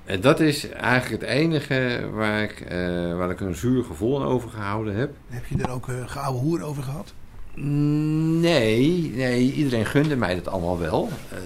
[0.06, 2.78] En dat is eigenlijk het enige waar ik, eh,
[3.18, 5.12] waar ik een zuur gevoel aan overgehouden heb.
[5.28, 7.14] Heb je er ook uh, geouwe hoer over gehad?
[7.54, 11.10] Nee, nee, iedereen gunde mij dat allemaal wel.
[11.32, 11.38] Eh,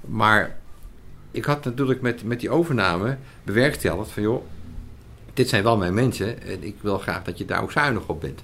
[0.00, 0.56] Maar
[1.34, 4.44] ik had natuurlijk met, met die overname bewerkstelligd van joh,
[5.32, 8.20] dit zijn wel mijn mensen en ik wil graag dat je daar ook zuinig op
[8.20, 8.42] bent.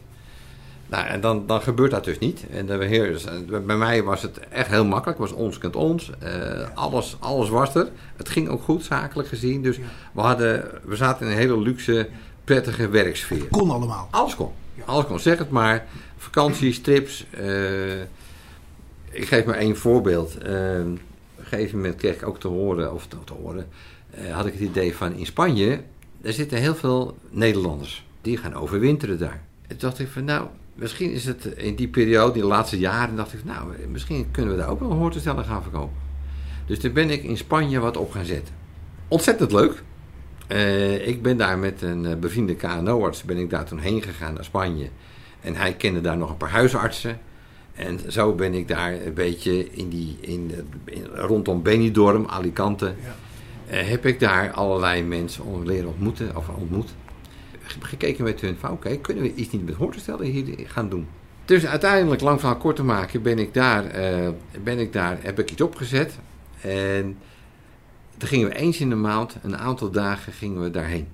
[0.87, 2.45] Nou, en dan, dan gebeurt dat dus niet.
[2.51, 3.25] En de beheer, dus,
[3.67, 5.19] bij mij was het echt heel makkelijk.
[5.19, 6.11] Het was ons kent ons.
[6.23, 7.89] Uh, alles, alles was er.
[8.17, 9.63] Het ging ook goed, zakelijk gezien.
[9.63, 9.79] Dus
[10.13, 12.09] we, hadden, we zaten in een hele luxe,
[12.45, 13.45] prettige werksfeer.
[13.45, 14.09] Kon allemaal.
[14.11, 14.51] Alles kon.
[14.85, 15.21] Alles kon.
[15.21, 15.87] Zeg het maar.
[16.17, 17.27] Vakanties, trips.
[17.41, 18.01] Uh,
[19.11, 20.37] ik geef maar één voorbeeld.
[20.47, 21.01] Uh, een
[21.51, 23.67] gegeven moment kreeg ik ook te horen, of te, te horen,
[24.31, 25.81] had ik het idee van in Spanje,
[26.23, 28.07] er zitten heel veel Nederlanders.
[28.23, 29.43] Die gaan overwinteren daar.
[29.67, 33.33] En dacht ik van nou, misschien is het in die periode, de laatste jaren, dacht
[33.33, 35.97] ik, nou, misschien kunnen we daar ook wel een hoortoestellen gaan verkopen.
[36.67, 38.55] Dus toen ben ik in Spanje wat op gaan zetten.
[39.09, 39.83] Ontzettend leuk.
[40.49, 44.45] Uh, ik ben daar met een bevriende KNO-arts, ben ik daar toen heen gegaan naar
[44.45, 44.89] Spanje.
[45.41, 47.19] En hij kende daar nog een paar huisartsen.
[47.81, 50.51] En zo ben ik daar een beetje in die, in,
[50.85, 52.95] in rondom Benidorm, Alicante,
[53.67, 53.83] ja.
[53.83, 56.95] uh, heb ik daar allerlei mensen leren ontmoeten, of ontmoet
[57.79, 61.07] gekeken met hun van oké, kunnen we iets niet met hoortoestellen hier gaan doen.
[61.45, 64.29] Dus uiteindelijk, lang van kort te maken, ben ik daar, uh,
[64.63, 66.19] ben ik daar, heb ik iets opgezet.
[66.61, 67.19] En
[68.17, 71.09] toen gingen we eens in de maand, een aantal dagen, gingen we daarheen.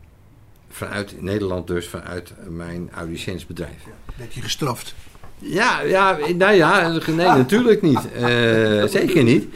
[0.69, 3.85] Vanuit Nederland dus, vanuit mijn audiciënsbedrijf.
[3.85, 4.95] Ja, werd je gestraft?
[5.39, 8.01] Ja, ja, nou ja, nee, natuurlijk niet.
[8.21, 9.47] Uh, zeker niet.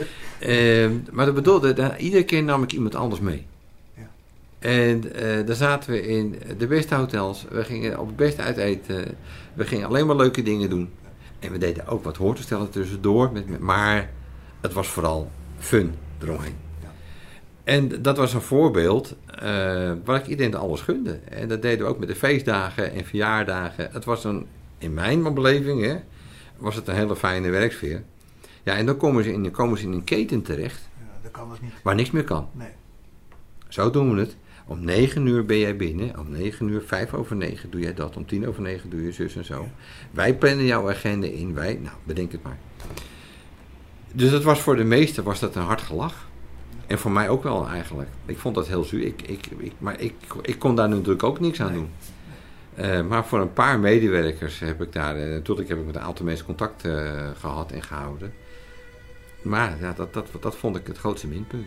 [0.46, 3.46] Uh, maar dat bedoelde, dat, iedere keer nam ik iemand anders mee.
[4.58, 7.46] En uh, daar zaten we in de beste hotels.
[7.50, 9.04] We gingen op het beste uiteten.
[9.54, 10.90] We gingen alleen maar leuke dingen doen.
[11.38, 13.32] En we deden ook wat hoortoestellen tussendoor.
[13.32, 14.10] Met, met, maar
[14.60, 16.56] het was vooral fun eromheen.
[17.64, 19.14] En dat was een voorbeeld
[20.04, 21.18] waar ik iedereen alles gunde.
[21.28, 23.88] En dat deden we ook met de feestdagen en verjaardagen.
[23.92, 24.46] Het was een,
[24.80, 25.96] in mijn beleving, hè,
[26.56, 28.02] was het een hele fijne werksfeer.
[28.62, 30.88] Ja, en dan komen ze in, dan komen ze in een keten terecht.
[30.98, 31.72] Ja, dat kan dus niet.
[31.82, 32.48] Waar niks meer kan.
[32.52, 32.70] Nee.
[33.68, 34.36] Zo doen we het.
[34.66, 36.18] Om 9 uur ben jij binnen.
[36.18, 38.16] Om 9 uur, 5 over 9 doe jij dat.
[38.16, 39.68] Om 10 over 9 doe je zus en zo.
[40.10, 41.54] Wij plannen jouw agenda in.
[41.54, 42.58] Wij, nou, bedenk het maar.
[44.12, 46.28] Dus dat was voor de meesten was dat een hard gelach.
[46.86, 48.08] En voor mij ook wel eigenlijk.
[48.26, 49.06] Ik vond dat heel zuur.
[49.06, 51.88] Ik, ik, ik, maar ik, ik kon daar natuurlijk ook niks aan doen.
[52.80, 55.18] Uh, maar voor een paar medewerkers heb ik daar...
[55.18, 58.32] Uh, natuurlijk heb ik met een aantal mensen contact uh, gehad en gehouden.
[59.42, 61.66] Maar ja, dat, dat, dat vond ik het grootste minpunt.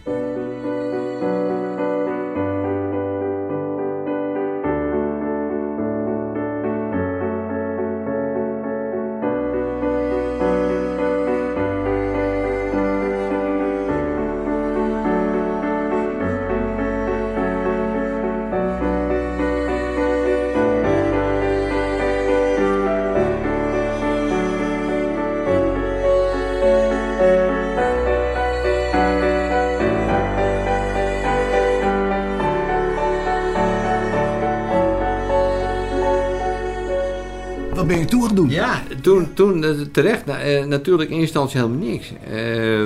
[39.04, 42.14] Toen, toen eh, terecht, uh, natuurlijk in instantie helemaal niks.
[42.30, 42.84] Uh,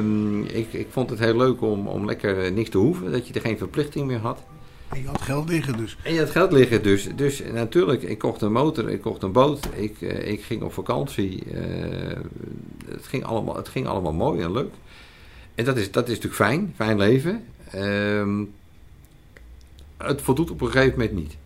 [0.58, 3.34] ik, ik vond het heel leuk om, om lekker uh, niks te hoeven, dat je
[3.34, 4.44] er geen verplichting meer had.
[4.88, 5.98] En je had geld liggen dus.
[6.04, 7.08] En je had geld liggen dus.
[7.16, 11.44] Dus natuurlijk, ik kocht een motor, ik kocht een boot, ik, ik ging op vakantie.
[12.86, 14.74] het, ging allemaal, het ging allemaal mooi en leuk.
[15.56, 17.44] En dat is, dat is natuurlijk fijn, fijn leven.
[17.72, 18.44] Ehm,
[19.98, 21.38] het voldoet op een gegeven moment niet.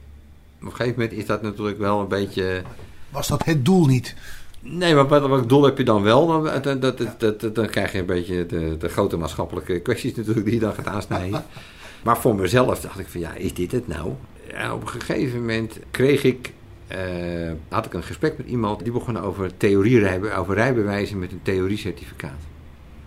[0.59, 2.63] Op een gegeven moment is dat natuurlijk wel een beetje
[3.11, 4.15] was dat het doel niet?
[4.63, 6.27] Nee, maar wat, wat doel heb je dan wel?
[6.27, 10.45] Dan, dat, dat, dat, dan krijg je een beetje de, de grote maatschappelijke kwesties natuurlijk
[10.45, 11.43] die je dan gaat aansnijden.
[12.03, 14.13] maar voor mezelf dacht ik van ja, is dit het nou?
[14.49, 16.53] Ja, op een gegeven moment kreeg ik,
[16.91, 21.41] uh, had ik een gesprek met iemand die begon over theorierijbe, over rijbewijzen met een
[21.41, 22.39] theoriecertificaat.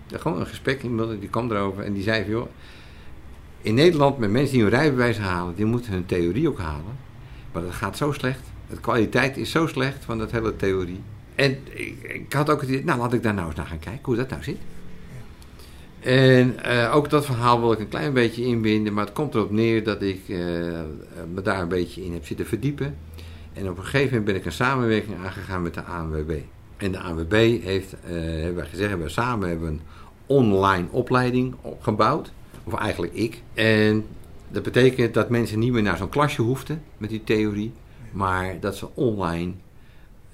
[0.06, 2.46] Ja, gewoon een gesprek, iemand die kwam erover en die zei van joh,
[3.60, 6.96] in Nederland met mensen die hun rijbewijs halen, die moeten hun theorie ook halen.
[7.52, 8.40] Maar dat gaat zo slecht.
[8.68, 11.00] De kwaliteit is zo slecht van dat hele theorie.
[11.34, 11.58] En
[12.00, 14.16] ik, had ook het idee, nou laat ik daar nou eens naar gaan kijken hoe
[14.16, 14.58] dat nou zit.
[16.00, 19.50] En uh, ook dat verhaal wil ik een klein beetje inbinden, maar het komt erop
[19.50, 20.38] neer dat ik uh,
[21.34, 22.96] me daar een beetje in heb zitten verdiepen.
[23.52, 26.38] En op een gegeven moment ben ik een samenwerking aangegaan met de ANWB.
[26.76, 29.80] En de ANWB heeft, hebben wij gezegd, hebben we samen hebben een
[30.26, 32.32] online opleiding opgebouwd.
[32.64, 33.42] Of eigenlijk ik.
[33.54, 34.04] En
[34.48, 37.72] dat betekent dat mensen niet meer naar zo'n klasje hoefden met die theorie.
[38.12, 39.52] Maar dat ze online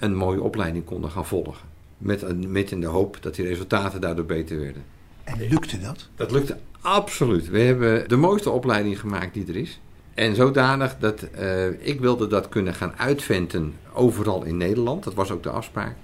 [0.00, 1.68] een mooie opleiding konden gaan volgen.
[1.98, 4.82] Met, met in de hoop dat die resultaten daardoor beter werden.
[5.24, 6.08] En lukte dat?
[6.16, 7.48] Dat lukte absoluut.
[7.48, 9.80] We hebben de mooiste opleiding gemaakt die er is.
[10.14, 15.04] En zodanig dat uh, ik wilde dat kunnen gaan uitventen overal in Nederland.
[15.04, 15.94] Dat was ook de afspraak.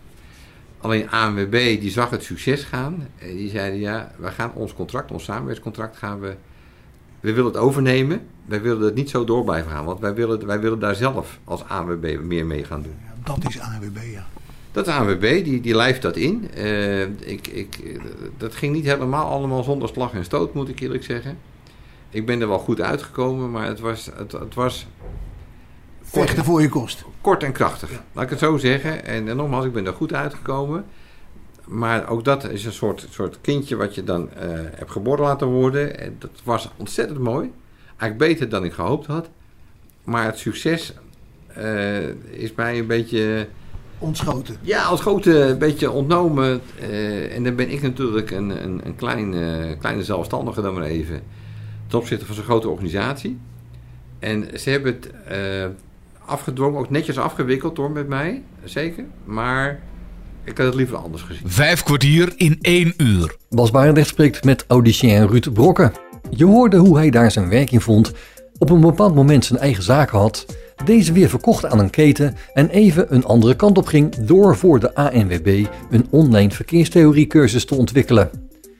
[0.80, 3.08] Alleen ANWB die zag het succes gaan.
[3.18, 6.34] En die zeiden ja, we gaan ons contract, ons samenwerkingscontract gaan we...
[7.20, 8.20] We willen het overnemen.
[8.44, 9.84] Wij willen het niet zo door blijven gaan.
[9.84, 12.96] Want wij willen, wij willen daar zelf als ANWB meer mee gaan doen.
[13.26, 14.26] Dat is ANWB, ja.
[14.72, 16.50] Dat ANWB, die, die lijft dat in.
[16.54, 18.00] Eh, ik, ik,
[18.36, 21.38] dat ging niet helemaal allemaal zonder slag en stoot, moet ik eerlijk zeggen.
[22.10, 24.86] Ik ben er wel goed uitgekomen, maar het was, het, het was
[26.02, 27.04] Vechten voor je kost.
[27.20, 27.90] kort en krachtig.
[28.12, 29.04] Laat ik het zo zeggen.
[29.04, 30.84] En, en nogmaals, ik ben er goed uitgekomen.
[31.64, 35.46] Maar ook dat is een soort, soort kindje wat je dan eh, hebt geboren laten
[35.46, 36.00] worden.
[36.00, 37.52] En dat was ontzettend mooi.
[37.86, 39.28] Eigenlijk beter dan ik gehoopt had.
[40.04, 40.94] Maar het succes
[42.30, 43.46] is mij een beetje...
[43.98, 44.56] Ontschoten.
[44.60, 46.60] Ja, als grote een beetje ontnomen.
[46.80, 50.82] eh, en dan ben ik natuurlijk een, een, een klein, eh, kleine zelfstandige dan maar
[50.82, 51.20] even.
[51.86, 53.38] Ten opzichte van zo'n grote organisatie.
[54.18, 55.66] En ze hebben het eh,
[56.26, 58.42] afgedwongen, ook netjes afgewikkeld door met mij.
[58.64, 59.04] Zeker.
[59.24, 59.80] Maar
[60.44, 61.50] ik had het liever anders gezien.
[61.50, 63.36] Vijf kwartier in één uur.
[63.50, 65.92] Bas Barendrecht spreekt met audicien Ruud Brokken.
[66.30, 68.12] Je hoorde hoe hij daar zijn werk in vond,
[68.58, 70.46] op een bepaald moment zijn eigen zaken had,
[70.84, 74.80] deze weer verkocht aan een keten en even een andere kant op ging door voor
[74.80, 78.30] de ANWB een online verkeerstheoriecursus te ontwikkelen.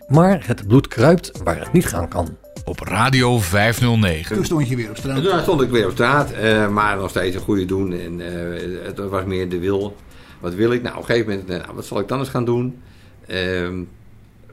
[0.08, 2.36] Maar het bloed kruipt waar het niet gaan kan.
[2.64, 4.36] Op Radio 509.
[4.36, 5.16] Toen stond je weer op straat.
[5.16, 7.92] En toen stond ik weer op straat, eh, maar nog steeds een goede doen.
[7.92, 9.96] En eh, het was meer de wil.
[10.40, 10.82] Wat wil ik?
[10.82, 12.78] Nou, op een gegeven moment, eh, nou, wat zal ik dan eens gaan doen?
[13.26, 13.82] Ehm,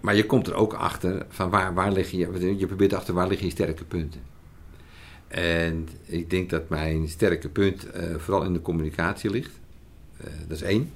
[0.02, 3.28] maar je komt er ook achter van waar, waar liggen je, je probeert achter waar
[3.28, 4.22] liggen je sterke punten.
[5.34, 9.60] En ik denk dat mijn sterke punt eh, vooral in de communicatie ligt.
[10.18, 10.92] Eh, dat is één.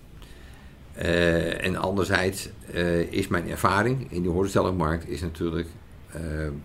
[0.93, 2.49] Eh, en anderzijds
[3.09, 5.67] is mijn ervaring in die hoordestellingmarkt is natuurlijk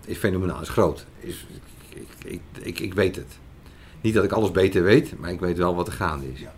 [0.05, 1.05] is fenomenaal, is groot.
[1.19, 1.47] Is,
[1.89, 3.37] ik, ik, ik, ik weet het.
[4.01, 6.39] Niet dat ik alles beter weet, maar ik weet wel wat er gaande is.
[6.39, 6.53] Ja.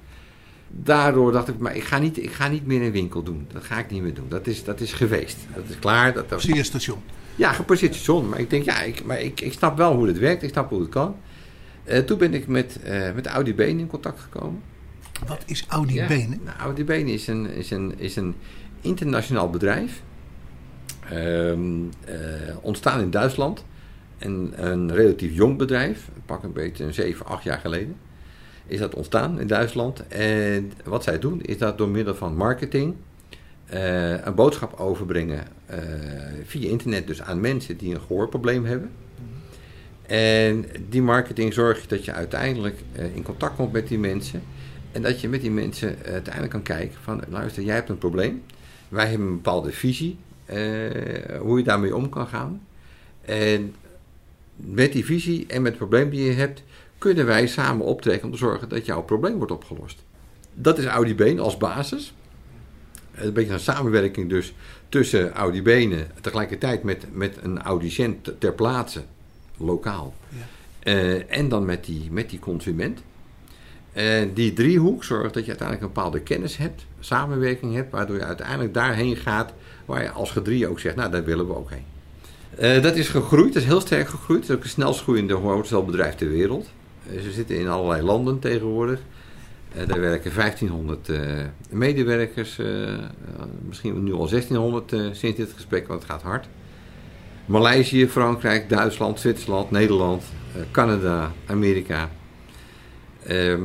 [0.68, 3.48] Daardoor dacht ik, maar ik ga, niet, ik ga niet meer een winkel doen.
[3.54, 4.26] Dat ga ik niet meer doen.
[4.30, 5.38] Dat is, dat is geweest.
[5.56, 6.14] Dat is klaar.
[6.14, 7.00] Dat, dat, Zie je station.
[7.36, 8.30] ja, gepasseerd station.
[8.30, 10.44] Maar ik denk, ja, ik, maar ik, ik snap wel hoe het werkt.
[10.44, 11.16] Ik snap hoe het kan.
[11.84, 14.62] Eh, toen ben ik met, eh met Audi Benen in contact gekomen.
[15.28, 16.08] Wat is Audi Ja?
[16.08, 18.36] Nou, Audi Benen is een, is een, is een
[18.82, 20.02] internationaal bedrijf.
[21.10, 22.16] Ehm, eh,
[22.62, 23.66] ontstaan in Duitsland.
[24.18, 26.10] En een relatief jong bedrijf.
[26.26, 27.96] Pak een beetje een 7, 8 jaar geleden.
[28.68, 30.08] Is dat ontstaan in Duitsland.
[30.08, 32.96] En wat zij doen is dat door middel van marketing.
[33.66, 35.80] eh, een boodschap overbrengen eh,
[36.46, 38.92] via internet dus aan mensen die een gehoorprobleem hebben.
[40.06, 44.42] En die marketing zorgt dat je uiteindelijk eh, in contact komt met die mensen.
[44.92, 47.22] En dat je met die mensen uiteindelijk kan kijken van...
[47.30, 48.44] luister, jij hebt een probleem.
[48.90, 50.18] Wij hebben een bepaalde visie.
[51.40, 52.62] hoe je daarmee om kan gaan.
[53.22, 53.74] En
[54.56, 56.64] met die visie en met het probleem die je hebt...
[57.06, 60.04] kunnen wij samen optrekken om te zorgen dat jouw probleem wordt opgelost.
[60.54, 62.14] Dat is Audi Been als basis.
[63.16, 64.54] Een beetje een samenwerking dus
[64.90, 66.08] tussen Audi Benen...
[66.22, 69.04] tegelijkertijd met, met een audicent ter plaatse,
[69.58, 70.14] lokaal.
[70.30, 70.38] Ja.
[70.80, 73.02] Eh, en dan met die, met die consument.
[73.94, 78.24] En die driehoek zorgt dat je uiteindelijk een bepaalde kennis hebt, samenwerking hebt, waardoor je
[78.24, 79.54] uiteindelijk daarheen gaat
[79.86, 81.86] waar je als gedrie ook zegt, nou daar willen we ook heen.
[82.58, 84.40] Eh, dat is gegroeid, dat is heel sterk gegroeid.
[84.40, 86.70] Het is ook het snelst groeiende hotelbedrijf ter wereld.
[87.12, 89.00] Eh, ze zitten in allerlei landen tegenwoordig.
[89.76, 91.20] Eh, daar werken 1500 eh,
[91.70, 92.60] medewerkers,
[93.68, 96.48] misschien nu al 1600 eh, sinds dit gesprek, want het gaat hard.
[97.46, 100.24] Maleisië, Frankrijk, Duitsland, Zwitserland, Nederland,
[100.72, 102.10] Canada, Amerika.
[103.24, 103.64] Ehm,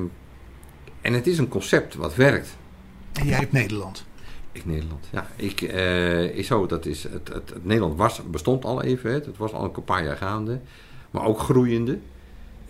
[1.00, 2.56] en het is een concept wat werkt.
[3.12, 4.04] En jij hebt Nederland.
[4.52, 5.26] Ik Nederland, ja.
[5.36, 5.58] Ik,
[6.44, 9.84] zo, dat is, het, het, het Nederland was, bestond al even, het was al een
[9.84, 10.60] paar jaar gaande,
[11.10, 11.98] maar ook groeiende.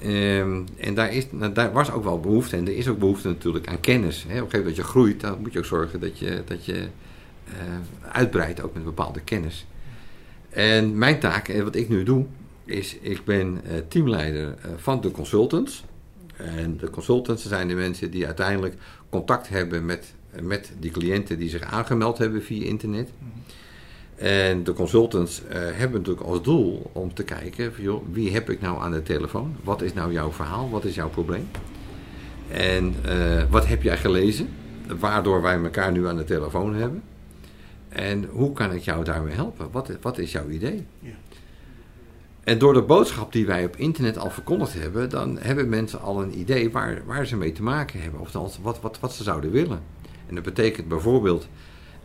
[0.02, 3.28] Ehm, en daar, is, nou, daar was ook wel behoefte, en er is ook behoefte
[3.28, 4.24] natuurlijk aan kennis.
[4.28, 4.28] Hè.
[4.28, 6.64] Op een gegeven moment dat je groeit, dan moet je ook zorgen dat je, dat
[6.64, 6.88] je
[7.44, 9.66] eh, uitbreidt, ook met bepaalde kennis.
[10.50, 12.26] En mijn taak, en wat ik nu doe,
[12.64, 15.84] is ik ben eh, teamleider eh, van de consultants.
[16.36, 18.74] En de consultants zijn de mensen die uiteindelijk
[19.10, 23.10] contact hebben met, met die cliënten die zich aangemeld hebben via internet.
[24.20, 28.50] En de consultants eh, hebben natuurlijk als doel om te kijken, van, joh, wie heb
[28.50, 29.56] ik nou aan de telefoon?
[29.64, 30.70] Wat is nou jouw verhaal?
[30.70, 31.48] Wat is jouw probleem?
[32.50, 34.48] En eh, wat heb jij gelezen?
[34.98, 37.02] Waardoor wij elkaar nu aan de telefoon hebben.
[37.88, 39.68] En hoe kan ik jou daarmee helpen?
[39.70, 40.86] Wat, wat is jouw idee?
[40.98, 41.14] Ja.
[42.44, 46.22] En door de boodschap die wij op internet al verkondigd hebben, dan hebben mensen al
[46.22, 48.20] een idee waar, waar ze mee te maken hebben.
[48.20, 49.80] Of wat, wat, wat ze zouden willen.
[50.26, 51.48] En dat betekent bijvoorbeeld,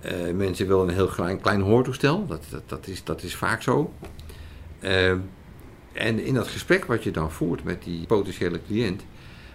[0.02, 2.28] eh, mensen willen een heel klein, klein hoortoestel.
[2.28, 3.92] Dat, dat, is, dat is vaak zo.
[4.80, 5.10] Eh,
[5.94, 9.04] en in dat gesprek wat je dan voert met die potentiële cliënt,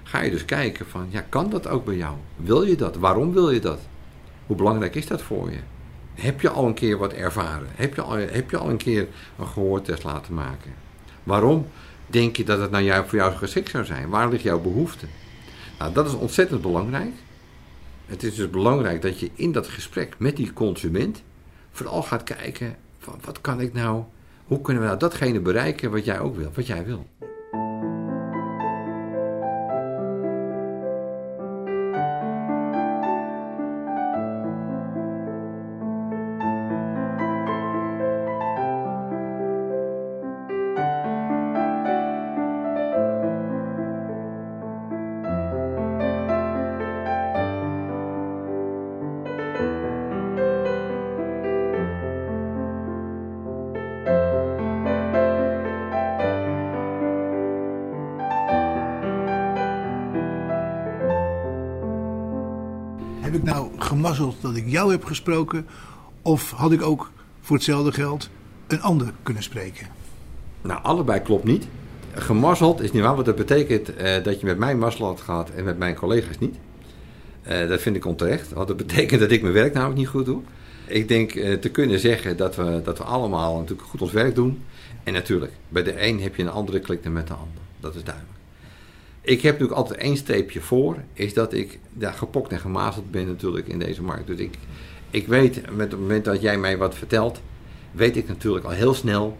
[0.03, 2.17] ga je dus kijken van, ja, kan dat ook bij jou?
[2.37, 2.97] Wil je dat?
[2.97, 3.81] Waarom wil je dat?
[4.47, 5.59] Hoe belangrijk is dat voor je?
[6.15, 7.69] Heb je al een keer wat ervaren?
[7.75, 10.73] Heb je al, heb je al een keer een gehoortest laten maken?
[11.23, 11.67] Waarom
[12.07, 14.09] denk je dat het nou voor jou geschikt zou zijn?
[14.09, 15.07] Waar ligt jouw behoefte?
[15.79, 17.13] Nou, dat is ontzettend belangrijk.
[18.11, 21.23] Het is dus belangrijk dat je in dat gesprek met die consument
[21.71, 24.05] vooral gaat kijken van wat kan ik nou,
[24.45, 27.07] hoe kunnen we nou datgene bereiken wat jij ook wil, wat jij wil.
[64.01, 65.67] Gemazzeld dat ik jou heb gesproken?
[66.23, 67.11] Of had ik ook
[67.41, 68.31] voor hetzelfde geld
[68.67, 69.87] een ander kunnen spreken?
[70.63, 71.67] Nou, allebei klopt niet.
[72.13, 75.51] Gemazzeld is niet waar, want dat betekent eh, dat je met mij mazzel had gehad
[75.51, 76.57] en met mijn collega's niet.
[77.43, 80.25] Eh, dat vind ik onterecht, want dat betekent dat ik mijn werk namelijk niet goed
[80.25, 80.41] doe.
[80.87, 84.35] Ik denk eh, te kunnen zeggen dat we, dat we allemaal natuurlijk goed ons werk
[84.35, 84.63] doen.
[85.05, 87.63] En natuurlijk, bij de een heb je een andere klik dan met de ander.
[87.81, 88.40] Dat is duidelijk.
[89.21, 93.27] Ik heb natuurlijk altijd één streepje voor, is dat ik ja, gepokt en gemazeld ben
[93.27, 94.27] natuurlijk in deze markt.
[94.27, 94.55] Dus ik,
[95.11, 97.41] ik weet, met het moment dat jij mij wat vertelt,
[97.93, 99.39] weet ik natuurlijk al heel snel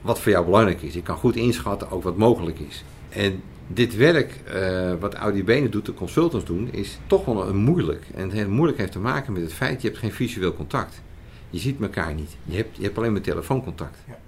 [0.00, 0.96] wat voor jou belangrijk is.
[0.96, 2.84] Ik kan goed inschatten ook wat mogelijk is.
[3.08, 7.56] En dit werk eh, wat Audi Benen doet, de consultants doen, is toch wel een
[7.56, 8.04] moeilijk.
[8.14, 11.02] En het moeilijk heeft te maken met het feit, je hebt geen visueel contact.
[11.50, 12.36] Je ziet elkaar niet.
[12.44, 13.98] Je hebt, je hebt alleen maar telefooncontact.
[14.06, 14.18] Ja.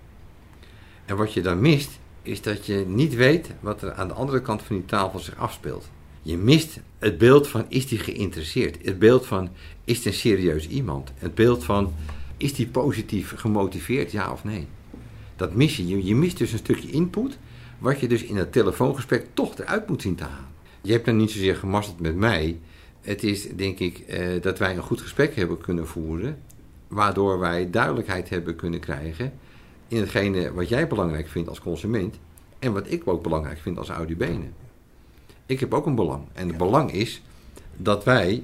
[1.05, 4.43] En wat je dan mist, is dat je niet weet wat er aan de andere
[4.43, 5.89] kant van die tafel zich afspeelt.
[6.23, 8.77] Je mist het beeld van is die geïnteresseerd?
[8.85, 9.49] Het beeld van
[9.85, 11.13] is het een serieus iemand?
[11.15, 11.95] Het beeld van
[12.37, 14.67] is die positief gemotiveerd, ja of nee?
[15.37, 16.05] Dat mis je.
[16.05, 16.15] je.
[16.15, 17.39] Mist dus een stukje input,
[17.79, 20.49] wat je dus in het telefoongesprek toch eruit moet zien te halen.
[20.83, 22.59] Je hebt dan niet zozeer gemasterd met mij.
[23.01, 26.39] Het is denk ik eh, dat wij een goed gesprek hebben kunnen voeren,
[26.89, 29.33] waardoor wij duidelijkheid hebben kunnen krijgen
[29.89, 32.19] in hetgene wat jij belangrijk vindt als consument
[32.59, 34.55] en wat ik ook belangrijk vind als Audi Benen.
[35.47, 36.25] Ik heb ook een belang.
[36.33, 37.23] En het belang is
[37.77, 38.43] dat wij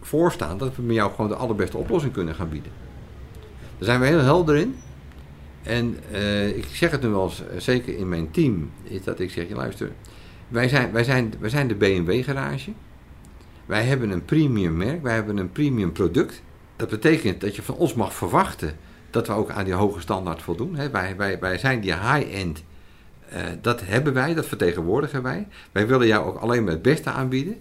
[0.00, 2.72] voorstaan dat we met jou gewoon de allerbeste oplossing kunnen gaan bieden.
[3.78, 4.76] Daar zijn we heel helder in.
[5.62, 9.20] En eh, ik zeg het nu wel eens, eh, zeker in mijn team, is dat
[9.20, 9.92] ik zeg, je luister,
[10.48, 12.72] wij zijn, wij, zijn, wij zijn de BMW garage.
[13.66, 16.42] Wij hebben een premium merk, wij hebben een premium product.
[16.76, 18.76] Dat betekent dat je van ons mag verwachten
[19.14, 20.74] dat we ook aan die hoge standaard voldoen.
[20.76, 20.90] Hè.
[20.90, 22.62] Wij, wij, wij zijn die high-end,
[23.28, 25.46] eh, dat hebben wij, dat vertegenwoordigen wij.
[25.72, 27.56] Wij willen jou ook alleen maar het beste aanbieden.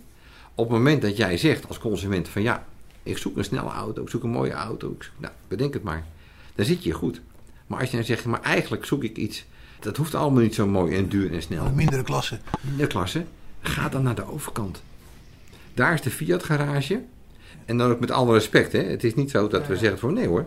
[0.55, 2.65] Op het moment dat jij zegt als consument van ja,
[3.03, 5.83] ik zoek een snelle auto, ik zoek een mooie auto, ik zoek, nou, bedenk het
[5.83, 6.05] maar.
[6.55, 7.21] Dan zit je goed.
[7.67, 9.45] Maar als je dan zegt, maar eigenlijk zoek ik iets,
[9.79, 11.65] dat hoeft allemaal niet zo mooi en duur en snel.
[11.65, 12.39] Een mindere klasse.
[12.77, 13.25] De klasse,
[13.61, 14.83] ga dan naar de overkant.
[15.73, 17.01] Daar is de Fiat garage.
[17.65, 18.79] En dan ook met alle respect, hè.
[18.83, 20.45] het is niet zo dat we zeggen van nee hoor,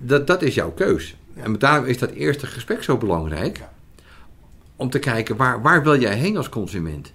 [0.00, 1.16] dat, dat is jouw keus.
[1.34, 3.60] En daarom is dat eerste gesprek zo belangrijk.
[4.76, 7.12] Om te kijken, waar, waar wil jij heen als consument?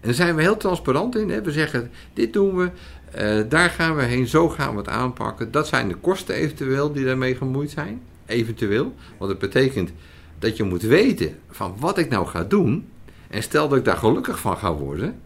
[0.00, 1.30] En daar zijn we heel transparant in.
[1.30, 1.42] Hè?
[1.42, 2.70] We zeggen, dit doen we,
[3.10, 5.50] eh, daar gaan we heen, zo gaan we het aanpakken.
[5.50, 8.00] Dat zijn de kosten eventueel die daarmee gemoeid zijn.
[8.26, 8.94] Eventueel.
[9.18, 9.90] Want het betekent
[10.38, 12.88] dat je moet weten van wat ik nou ga doen.
[13.28, 15.20] En stel dat ik daar gelukkig van ga worden,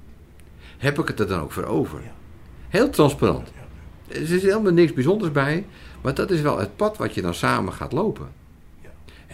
[0.79, 2.01] heb ik het er dan ook voor over.
[2.69, 3.49] Heel transparant.
[4.09, 5.65] Er is helemaal niks bijzonders bij,
[6.01, 8.29] maar dat is wel het pad wat je dan samen gaat lopen.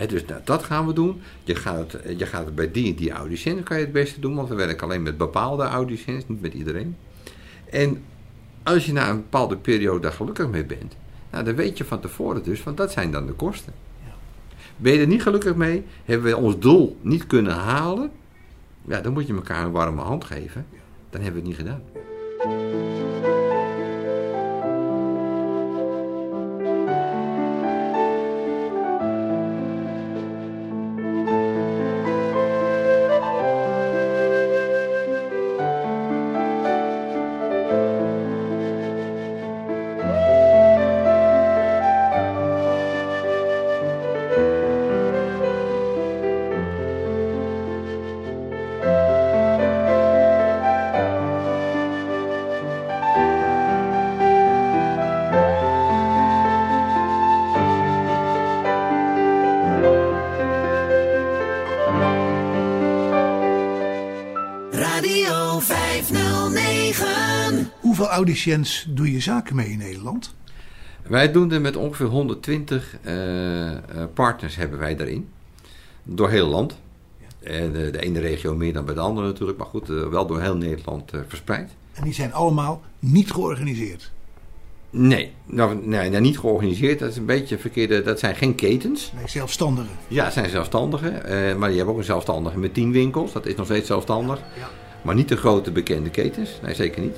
[0.08, 1.20] Dus nou, dat gaan we doen.
[1.44, 4.34] Je gaat, het, je gaat het bij die en die kan je het beste doen,
[4.34, 6.96] want we werken alleen met bepaalde audiciëns, niet met iedereen.
[7.70, 8.02] En
[8.62, 10.96] als je na een bepaalde periode daar gelukkig mee bent,
[11.30, 13.72] nou, dan weet je van tevoren dus, want dat zijn dan de kosten.
[14.76, 18.10] Ben je er niet gelukkig mee, hebben we ons doel niet kunnen halen,
[18.84, 20.66] ja, dan moet je elkaar een warme hand geven.
[21.10, 21.82] Dan hebben we het niet gedaan.
[68.26, 70.34] Audiciëns doe je zaken mee in Nederland?
[71.02, 73.78] Wij doen er met ongeveer 120 eh, eh,
[74.14, 75.28] partners hebben wij daarin.
[76.02, 76.78] Door heel land.
[77.42, 79.58] En de, de ene regio meer dan bij de andere natuurlijk.
[79.58, 81.70] Maar goed, eh, wel door heel Nederland eh, verspreid.
[81.92, 84.10] En die zijn allemaal niet georganiseerd.
[84.90, 86.98] Nee, nou, nee, nou, niet georganiseerd.
[86.98, 88.02] Dat is een beetje verkeerde.
[88.02, 89.12] Dat zijn geen ketens.
[89.16, 89.90] Nee, zelfstandigen.
[90.08, 91.24] Ja, het zijn zelfstandigen.
[91.24, 93.32] eh, maar je hebt ook een zelfstandige met 10 winkels.
[93.32, 94.38] Dat is nog steeds zelfstandig.
[94.58, 94.68] Ja.
[95.02, 96.50] Maar niet de grote bekende ketens.
[96.62, 97.16] Nee, zeker niet.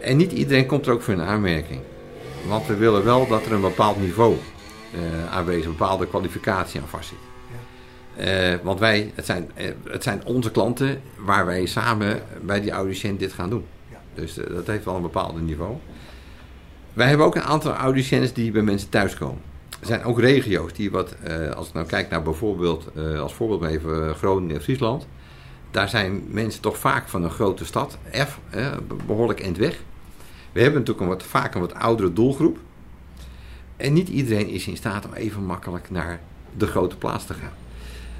[0.00, 1.80] En niet iedereen komt er ook voor een aanmerking.
[2.48, 4.36] Want we willen wel dat er een bepaald niveau
[4.92, 7.18] eh aanwezig, een bepaalde kwalificatie aan vastzit.
[8.16, 12.70] Eh, want wij, het zijn, eh, het zijn onze klanten waar wij samen bij die
[12.70, 13.64] audiciënt dit gaan doen.
[13.90, 13.98] Ja.
[14.14, 15.76] Dus dat heeft wel een bepaald niveau.
[16.92, 19.42] Wij hebben ook een aantal audiciënts die bij mensen thuiskomen.
[19.80, 21.16] Er zijn ook regio's die wat,
[21.54, 25.06] als ik nou kijk naar bijvoorbeeld, als voorbeeld even Groningen en Friesland.
[25.70, 28.72] Daar zijn mensen toch vaak van een grote stad, F, eh,
[29.06, 29.82] behoorlijk eind weg.
[30.52, 32.58] We hebben natuurlijk een wat, vaak een wat oudere doelgroep.
[33.76, 36.20] En niet iedereen is in staat om even makkelijk naar
[36.56, 37.52] de grote plaats te gaan.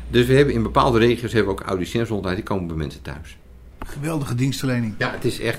[0.09, 3.03] Dus we hebben in bepaalde regio's hebben we ook audiciënts rondheid, die komen bij mensen
[3.03, 3.39] thuis.
[3.87, 4.95] Geweldige dienstverlening.
[4.99, 5.59] Ja, het is echt.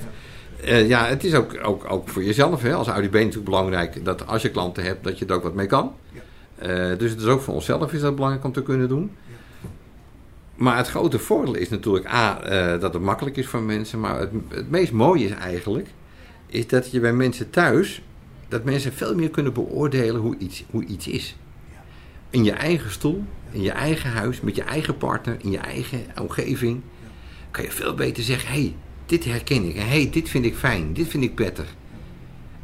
[0.64, 2.62] eh, ja, het is ook, ook, ook voor jezelf.
[2.62, 2.74] Hè.
[2.74, 5.68] Als AUDB natuurlijk belangrijk dat als je klanten hebt, dat je er ook wat mee
[5.68, 5.94] kan.
[6.56, 9.12] Eh, dus het is ook voor onszelf is dat belangrijk om te kunnen doen.
[10.56, 14.00] Maar het grote voordeel is natuurlijk A, eh, dat het makkelijk is voor mensen.
[14.00, 15.88] Maar het, het meest mooie is eigenlijk,
[16.52, 18.02] is dat je bij mensen thuis,
[18.48, 21.36] dat mensen veel meer kunnen beoordelen hoe iets, hoe iets is.
[22.30, 26.00] In je eigen stoel, in je eigen huis, met je eigen partner, in je eigen
[26.22, 26.82] omgeving.
[27.52, 28.76] Kan je veel beter zeggen, hé, hey,
[29.06, 29.76] dit herken ik.
[29.76, 31.76] Hé, hey, dit vind ik fijn, dit vind ik prettig.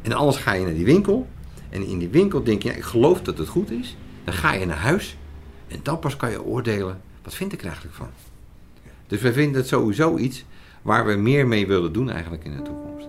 [0.02, 1.28] En anders ga je naar die winkel.
[1.70, 3.96] En in die winkel denk je, ja, ik geloof dat het goed is.
[4.24, 5.16] Dan ga je naar huis.
[5.68, 8.08] En dan pas kan je oordelen, wat vind ik er eigenlijk van?
[9.06, 10.44] Dus wij vinden het sowieso iets
[10.82, 13.08] waar we meer mee willen doen eigenlijk in de toekomst.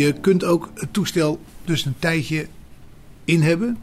[0.00, 2.46] Je kunt ook het toestel dus een tijdje
[3.24, 3.78] in hebben.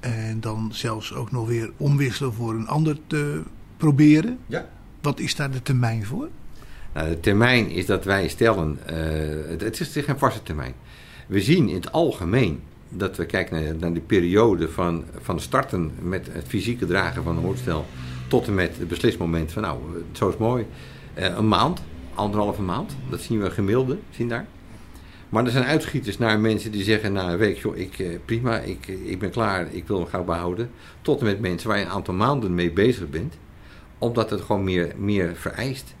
[0.00, 3.42] En dan zelfs ook nog weer omwisselen voor een ander te
[3.76, 4.38] proberen.
[4.46, 4.68] Ja.
[5.00, 6.28] Wat is daar de termijn voor?
[6.94, 10.74] Nou, de termijn is dat wij stellen, eh, het, is geen vaste termijn.
[11.26, 15.92] We zien in het algemeen dat we kijken naar, naar de periode van, van starten
[16.02, 17.86] met het fysieke dragen van een hoortstel
[18.28, 19.78] tot en met het beslismoment van nou,
[20.12, 20.66] zo is mooi.
[21.14, 21.82] Eh, een maand,
[22.14, 24.46] anderhalve maand, dat zien we gemiddelde, zien daar.
[25.30, 28.58] Maar er zijn uitschieters naar mensen die zeggen na een week, joh, ik, eh, prima,
[28.58, 30.70] ik, ik ben klaar, ik wil hem gauw behouden.
[31.02, 33.34] Tot en met mensen waar je een aantal maanden mee bezig bent,
[33.98, 35.94] omdat het gewoon meer, meer vereist.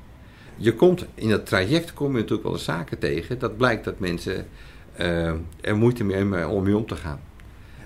[0.56, 3.38] Je komt in dat traject kom je natuurlijk wel eens zaken tegen.
[3.38, 4.46] Dat blijkt dat mensen
[4.92, 7.20] eh, er moeite mee hebben om mee om te gaan.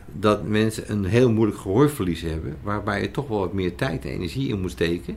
[0.07, 4.11] Dat mensen een heel moeilijk gehoorverlies hebben, waarbij je toch wel wat meer tijd en
[4.11, 5.17] energie in moet steken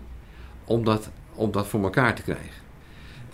[0.66, 2.67] om dat, om dat voor elkaar te krijgen.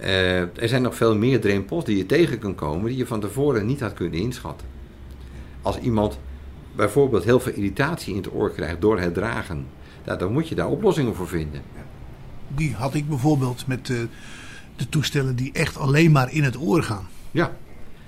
[0.03, 3.19] Eh, er zijn nog veel meer drempels die je tegen kunt komen die je van
[3.19, 4.67] tevoren niet had kunnen inschatten.
[5.61, 6.19] Als iemand
[6.75, 9.65] bijvoorbeeld heel veel irritatie in het oor krijgt door het dragen,
[10.05, 11.61] nou, dan moet je daar oplossingen voor vinden.
[12.47, 14.07] Die had ik bijvoorbeeld met de,
[14.75, 17.07] de toestellen die echt alleen maar in het oor gaan.
[17.31, 17.55] Ja.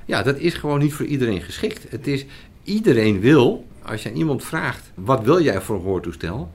[0.06, 1.92] ja, dat is gewoon niet voor iedereen geschikt.
[1.92, 2.26] Het is,
[2.64, 6.52] iedereen wil, als je aan iemand vraagt, wat wil jij voor een hoortoestel?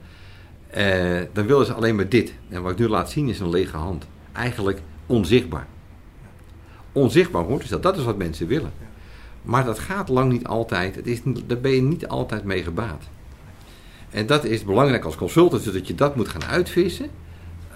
[0.67, 2.33] Eh, dan willen ze alleen maar dit.
[2.49, 4.07] En wat ik nu laat zien is een lege hand.
[4.31, 5.67] Eigenlijk onzichtbaar.
[6.91, 8.71] Onzichtbaar hoortoestel, dat is wat mensen willen.
[9.41, 13.03] Maar dat gaat lang niet altijd, het is, daar ben je niet altijd mee gebaat.
[14.09, 17.09] En dat is belangrijk als consultant, zodat je dat moet gaan uitvissen.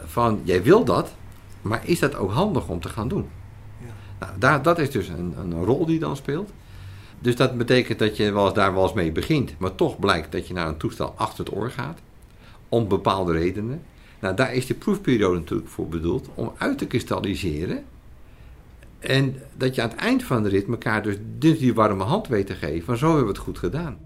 [0.06, 1.16] Van, jij wil dat,
[1.62, 3.28] maar is dat ook handig om te gaan doen?
[4.20, 6.52] Nou, daar, dat is dus een, een rol die dan speelt.
[7.20, 10.32] Dus dat betekent dat je wel eens daar wel eens mee begint, maar toch blijkt
[10.32, 12.00] dat je naar een toestel achter het oor gaat.
[12.70, 13.82] Om bepaalde redenen.
[14.26, 17.84] Nou, daar is de proefperiode natuurlijk voor bedoeld om uit te kristalliseren.
[19.00, 21.18] En dat je aan het eind van de rit elkaar dus,
[21.60, 22.86] die warme hand weet te geven.
[22.86, 23.98] Van zo hebben we het goed gedaan.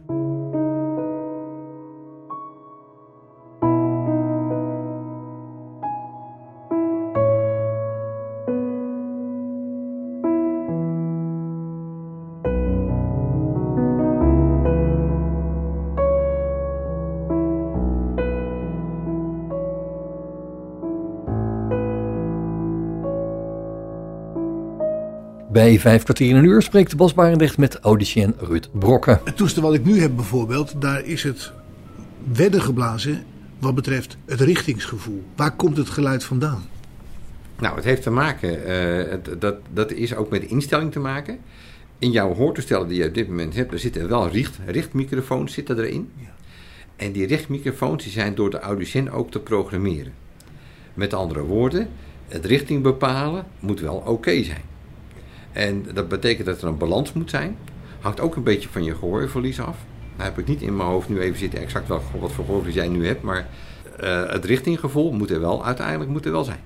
[25.60, 29.22] Bij vijf kwartier in een uur spreekt Bas Barendrecht met audicien Ruud Brokken.
[29.24, 31.52] Het toestel wat ik nu heb bijvoorbeeld, daar is het
[32.34, 33.24] wedden geblazen
[33.58, 35.24] wat betreft het richtingsgevoel?
[35.36, 36.64] Waar komt het geluid vandaan?
[37.58, 41.40] Nou, het heeft te maken, eh, dat, dat is ook met de instelling te maken.
[41.98, 45.78] In jouw hoortoestellen die je op dit moment hebt, er zitten wel richt, richtmicrofoons zitten
[45.78, 46.10] erin.
[46.16, 46.34] Ja.
[46.96, 50.14] En die richtmicrofoons die zijn door de audicent ook te programmeren.
[50.94, 51.88] Met andere woorden,
[52.28, 54.70] het richting bepalen moet wel oké zijn.
[55.52, 57.58] En dat betekent dat er een balans moet zijn.
[58.00, 59.78] Hangt ook een beetje van je gehoorverlies af.
[60.18, 62.76] Nou heb ik niet in mijn hoofd nu even zitten exact wel wat voor gehoorverlies
[62.76, 63.22] jij nu hebt.
[63.22, 63.48] Maar
[64.00, 66.60] eh, het richtinggevoel moet er wel uiteindelijk moet er wel zijn.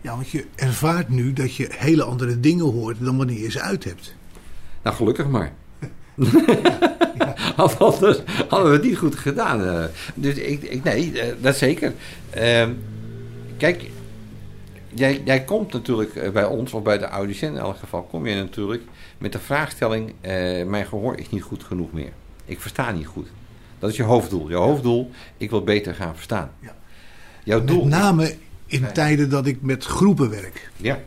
[0.00, 3.60] Ja, want je ervaart nu dat je hele andere dingen hoort dan wanneer je ze
[3.60, 4.14] uit hebt.
[4.82, 5.52] Nou, gelukkig maar.
[7.56, 9.64] Anders hadden we het niet goed gedaan.
[9.64, 9.84] eh.
[10.14, 11.92] Dus ik, ik nee, eh, dat zeker.
[12.30, 12.70] Ehm,
[13.56, 13.82] kijk,
[14.94, 18.26] jij, jij komt natuurlijk eh, bij ons, of bij de audicent in elk geval, kom
[18.26, 18.82] je natuurlijk
[19.18, 22.12] met de vraagstelling: eh, Mijn gehoor is niet goed genoeg meer.
[22.44, 23.28] Ik versta niet goed.
[23.78, 24.48] Dat is je hoofddoel.
[24.48, 26.50] Je hoofddoel, ik wil beter gaan verstaan.
[26.60, 26.76] Ja.
[27.44, 27.84] Jouw doel.
[27.84, 28.34] Met name
[28.66, 30.70] in tijden dat ik met groepen werk.
[30.76, 30.98] Ja,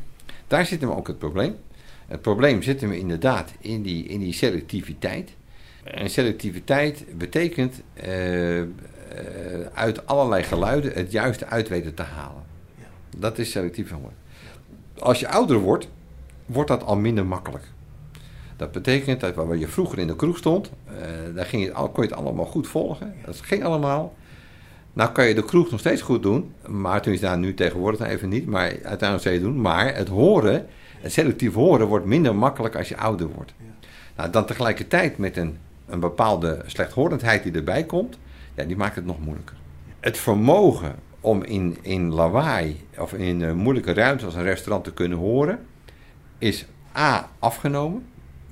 [0.47, 1.55] daar zit hem ook het probleem.
[2.07, 5.31] Het probleem zit hem inderdaad in die, in die selectiviteit.
[5.83, 8.61] En selectiviteit betekent eh,
[9.73, 12.42] uit allerlei geluiden het juiste uit weten te halen.
[13.23, 14.13] Dat is selectief horen.
[14.99, 15.87] Als je ouder wordt,
[16.45, 17.63] wordt dat al minder makkelijk.
[18.57, 20.93] Dat betekent dat waar je vroeger in de kroeg stond, eh,
[21.35, 23.13] daar ging je, kon je het allemaal goed volgen.
[23.25, 24.13] Dat ging allemaal.
[24.93, 28.07] Nou kan je de kroeg nog steeds goed doen, maar toen is daar nu tegenwoordig
[28.07, 29.61] even niet, maar uiteindelijk steeds doen.
[29.61, 30.67] Maar het horen,
[30.99, 33.53] het selectief horen, wordt minder makkelijk als je ouder wordt.
[34.15, 38.17] Nou, dan tegelijkertijd met een, een bepaalde slechthorendheid die erbij komt,
[38.53, 39.55] ja, die maakt het nog moeilijker.
[39.99, 44.93] Het vermogen om in, in lawaai of in eh, moeilijke ruimtes als een restaurant te
[44.93, 45.65] kunnen horen,
[46.37, 46.65] is
[46.97, 48.05] A, afgenomen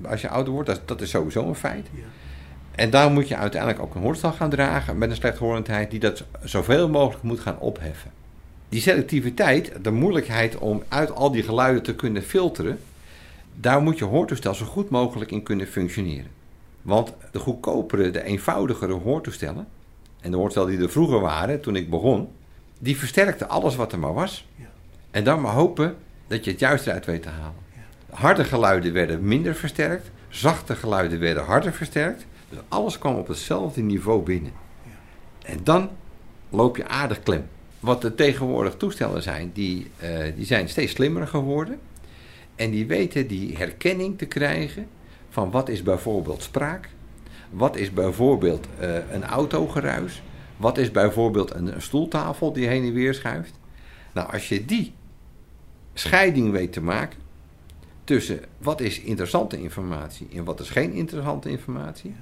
[0.04, 0.68] als je ouder wordt.
[0.68, 1.86] Dat, dat is sowieso een feit.
[2.74, 6.24] En daar moet je uiteindelijk ook een hoorstel gaan dragen met een slechthorendheid die dat
[6.44, 8.10] zoveel mogelijk moet gaan opheffen.
[8.68, 12.78] Die selectiviteit, de moeilijkheid om uit al die geluiden te kunnen filteren,
[13.54, 16.30] daar moet je hoortoestel zo goed mogelijk in kunnen functioneren.
[16.82, 19.66] Want de goedkopere, de eenvoudigere hoortoestellen,
[20.20, 22.28] en de hoortoestellen die er vroeger waren toen ik begon,
[22.82, 24.46] die versterkten alles wat er maar was.
[25.10, 27.60] En dan maar hopen dat je het juist eruit weet te halen.
[28.10, 32.26] Harde geluiden werden minder versterkt, zachte geluiden werden harder versterkt.
[32.48, 34.52] Dus alles kwam op hetzelfde niveau binnen.
[35.44, 35.90] En dan
[36.50, 37.46] loop je aardig klem.
[37.80, 41.80] Wat de tegenwoordig toestellen zijn, die, eh, die zijn steeds slimmer geworden.
[42.54, 44.86] En die weten die herkenning te krijgen
[45.30, 46.88] van wat is bijvoorbeeld spraak.
[47.50, 50.22] Wat is bijvoorbeeld eh, een autogeruis.
[50.62, 53.58] Wat is bijvoorbeeld een, een stoeltafel die heen en weer schuift.
[54.12, 54.92] Nou, als je die
[55.94, 57.18] scheiding weet te maken
[58.04, 62.14] tussen wat is interessante informatie en wat is geen interessante informatie.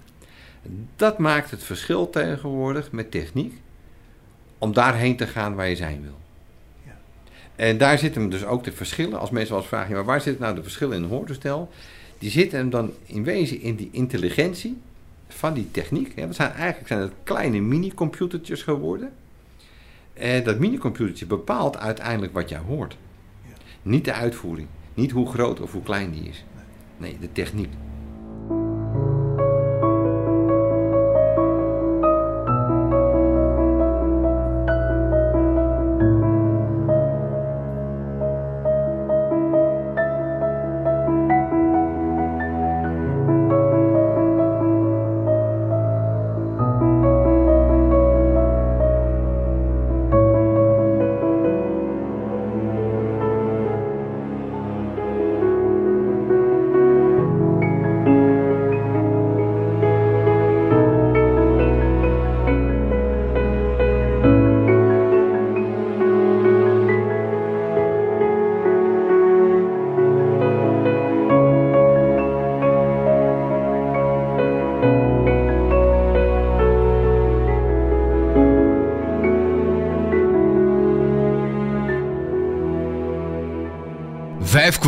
[0.97, 3.61] Dat maakt het verschil tegenwoordig met techniek
[4.59, 6.19] om daarheen te gaan waar je zijn wil.
[7.57, 9.19] En daar zitten hem dus ook de verschillen.
[9.19, 11.71] Als mensen wel eens vragen, ja, maar waar zitten nou de verschillen in een hoortoestel?
[12.19, 14.79] Die zitten hem dan in wezen in die intelligentie
[15.35, 16.13] van die techniek.
[16.17, 19.13] Ja, dat zijn eigenlijk zijn het kleine mini-computertjes geworden.
[20.13, 22.97] En dat mini-computertje bepaalt uiteindelijk wat jij hoort.
[23.83, 24.69] Niet de uitvoering.
[24.95, 26.45] Niet hoe groot of hoe klein die is.
[26.97, 27.73] Nee, de techniek.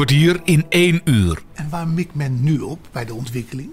[0.04, 1.42] Kwartier in één uur.
[1.52, 3.70] En waar mikt men nu op bij de ontwikkeling?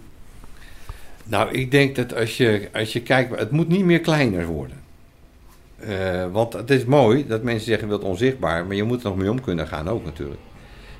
[1.24, 4.78] Nou, ik denk dat als je, als je kijkt, het moet niet meer kleiner worden.
[5.80, 9.18] Eh, want het is mooi dat mensen zeggen, wilt onzichtbaar, maar je moet er nog
[9.18, 10.40] mee om kunnen gaan ook natuurlijk.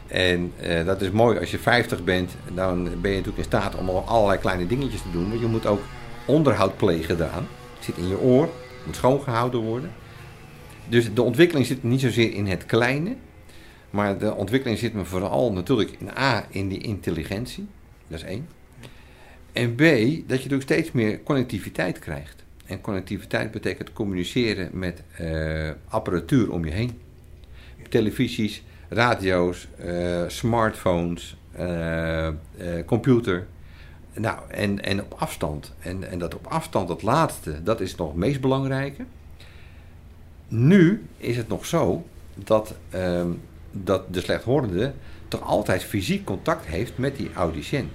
[0.08, 3.76] En eh, dat is mooi, als je 50 bent, dan ben je natuurlijk in staat
[3.76, 5.30] om al allerlei kleine dingetjes te doen.
[5.30, 5.82] Want je moet ook
[6.26, 7.48] onderhoud plegen daaraan.
[7.76, 8.50] Het zit in je oor,
[8.86, 9.92] moet schoongehouden worden.
[10.88, 13.16] Dus de ontwikkeling zit niet zozeer in het kleine,
[13.90, 17.68] maar de ontwikkeling zit me vooral natuurlijk in A, in die intelligentie.
[18.08, 18.48] Dat is één.
[19.52, 19.88] En B, dat
[20.18, 22.44] je natuurlijk steeds meer connectiviteit krijgt.
[22.66, 27.00] En connectiviteit betekent communiceren met eh, apparatuur om je heen.
[27.90, 32.30] Televisies, radio's, eh, smartphones, eh,
[32.86, 33.48] computer.
[34.14, 35.74] Nou, en, en op afstand.
[35.80, 39.06] En, en dat op afstand, dat laatste, dat is nog het meest belangrijke.
[40.48, 43.30] Nu is het nog zo dat, ehm,
[43.84, 44.94] dat de slechthorende
[45.28, 47.90] toch altijd fysiek contact heeft met die audicien.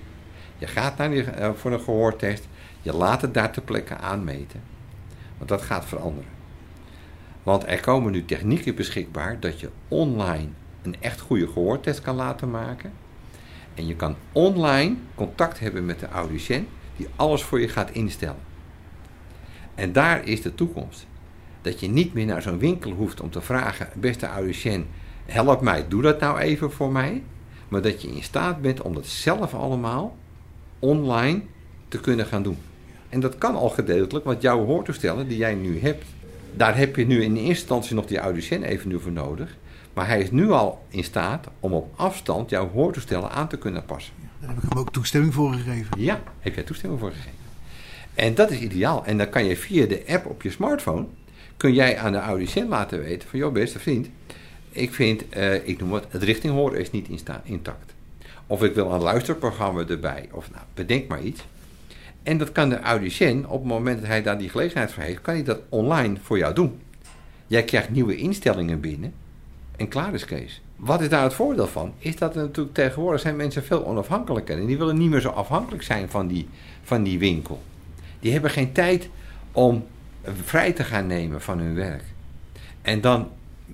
[0.59, 2.49] Je gaat naar die, eh, voor een gehoortest,
[2.83, 4.63] je laat het daar ter plekke aanmeten.
[5.37, 6.31] Want dat gaat veranderen.
[7.43, 10.49] Want er komen nu technieken beschikbaar dat je online
[10.83, 12.93] een echt goede gehoortest kan laten maken.
[13.75, 18.43] En je kan online contact hebben met de audicien die alles voor je gaat instellen.
[19.75, 21.07] En daar is de toekomst.
[21.63, 24.87] Dat je niet meer naar zo'n winkel hoeft om te vragen, beste audicien,
[25.27, 27.23] help mij, doe dat nou even voor mij.
[27.69, 30.17] Maar dat je in staat bent om dat zelf allemaal
[30.79, 31.43] online
[31.89, 32.59] te kunnen gaan doen.
[33.09, 36.05] En dat kan al gedeeltelijk, want jouw hoortoestellen die jij nu hebt,
[36.57, 39.57] daar heb je nu in eerste instantie nog die audicien even nu voor nodig.
[39.93, 43.85] Maar hij is nu al in staat om op afstand jouw hoortoestellen aan te kunnen
[43.85, 44.13] passen.
[44.41, 46.01] Daar heb ik hem ook toestemming voor gegeven.
[46.01, 47.39] Ja, heb jij toestemming voor gegeven.
[48.15, 49.05] En dat is ideaal.
[49.05, 51.07] En dan kan je via de app op je smartphone,
[51.57, 54.09] kun jij aan de audicien laten weten van, joh beste vriend,
[54.75, 57.09] ik vind, eh, ik noem het, het richting horen is niet
[57.45, 57.95] intact.
[58.47, 61.45] Of ik wil een luisterprogramma erbij, of nou, bedenk maar iets.
[62.23, 65.21] En dat kan de audicien, op het moment dat hij daar die gelegenheid voor heeft,
[65.21, 66.81] kan hij dat online voor jou doen.
[67.47, 69.13] Jij krijgt nieuwe instellingen binnen
[69.77, 70.63] en klaar is Kees.
[70.77, 71.93] Wat is daar het voordeel van?
[71.99, 74.59] Is dat er natuurlijk tegenwoordig zijn mensen veel onafhankelijker.
[74.59, 76.49] En die willen niet meer zo afhankelijk zijn van die,
[76.83, 77.63] van die winkel.
[78.21, 79.09] Die hebben geen tijd
[79.53, 79.85] om
[80.45, 82.05] vrij te gaan nemen van hun werk.
[82.83, 83.29] En dan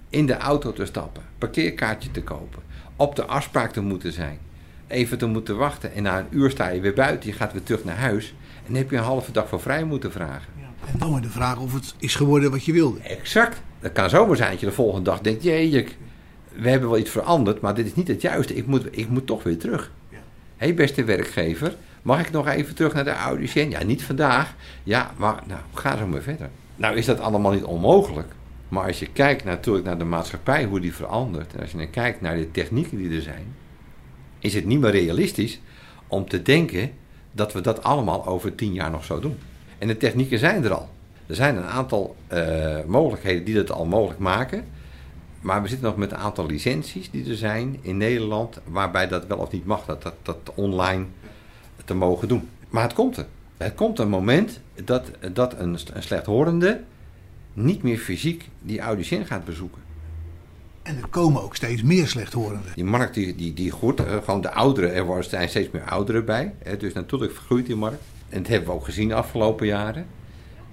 [0.08, 2.62] in de auto te stappen, parkeerkaartje te kopen,
[2.96, 4.38] op de afspraak te moeten zijn,
[4.86, 7.62] even te moeten wachten en na een uur sta je weer buiten, je gaat weer
[7.62, 10.52] terug naar huis en dan heb je een halve dag voor vrij moeten vragen.
[10.92, 13.00] En dan maar de vraag of het is geworden wat je wilde.
[13.00, 13.60] Exact.
[13.80, 15.86] Dat kan zomaar zijn dat je de volgende dag denkt, jeetje,
[16.52, 19.26] we hebben wel iets veranderd, maar dit is niet het juiste, ik moet, ik moet
[19.26, 19.90] toch weer terug.
[20.08, 20.16] Ja.
[20.56, 23.70] Hé hey, beste werkgever, mag ik nog even terug naar de audicien?
[23.70, 24.54] Ja, niet vandaag.
[24.82, 26.48] Ja, maar nou, ga zo maar verder.
[26.76, 28.32] Nou is dat allemaal niet onmogelijk.
[28.70, 31.54] Maar als je kijkt natuurlijk naar de maatschappij, hoe die verandert...
[31.54, 33.54] en als je dan kijkt naar de technieken die er zijn...
[34.38, 35.60] is het niet meer realistisch
[36.06, 36.90] om te denken
[37.32, 39.38] dat we dat allemaal over tien jaar nog zo doen.
[39.78, 40.88] En de technieken zijn er al.
[41.26, 44.64] Er zijn een aantal uh, mogelijkheden die dat al mogelijk maken...
[45.40, 49.26] Maar we zitten nog met een aantal licenties die er zijn in Nederland, waarbij dat
[49.26, 51.04] wel of niet mag, dat, dat, dat online
[51.84, 52.48] te mogen doen.
[52.68, 53.26] Maar het komt er.
[53.56, 56.80] Het komt een moment dat, dat een, een slechthorende
[57.64, 59.82] niet meer fysiek die audicien gaat bezoeken.
[60.82, 62.72] En er komen ook steeds meer slechthorenden.
[62.74, 66.24] Die markt die, die, die groeit, uh, gewoon de ouderen, er zijn steeds meer ouderen
[66.24, 66.54] bij.
[66.78, 68.02] Dus natuurlijk vergroeit die markt.
[68.28, 70.06] En dat hebben we ook gezien de afgelopen jaren.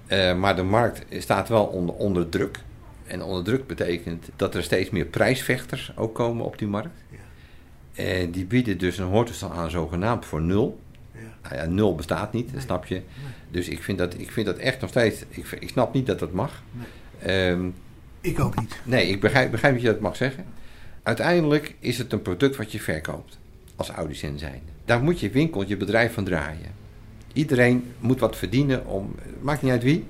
[0.07, 2.59] Uh, maar de markt staat wel onder, onder druk.
[3.05, 7.03] En onder druk betekent dat er steeds meer prijsvechters ook komen op die markt.
[7.09, 7.17] Ja.
[8.03, 10.79] En die bieden dus een hoortoestel aan zogenaamd voor nul.
[11.49, 12.95] Nou ja, nul bestaat niet, snap je.
[12.95, 13.03] Nee.
[13.51, 15.23] Dus ik vind, dat, ik vind dat echt nog steeds...
[15.29, 16.61] Ik, ik snap niet dat dat mag.
[17.21, 17.49] Nee.
[17.49, 17.73] Um,
[18.21, 18.79] ik ook niet.
[18.83, 20.45] Nee, ik begrijp, begrijp dat je dat mag zeggen.
[21.03, 23.37] Uiteindelijk is het een product wat je verkoopt.
[23.75, 24.61] Als audicent zijn.
[24.85, 26.71] Daar moet je winkel, je bedrijf van draaien.
[27.33, 29.15] Iedereen moet wat verdienen om...
[29.41, 30.05] Maakt niet uit wie.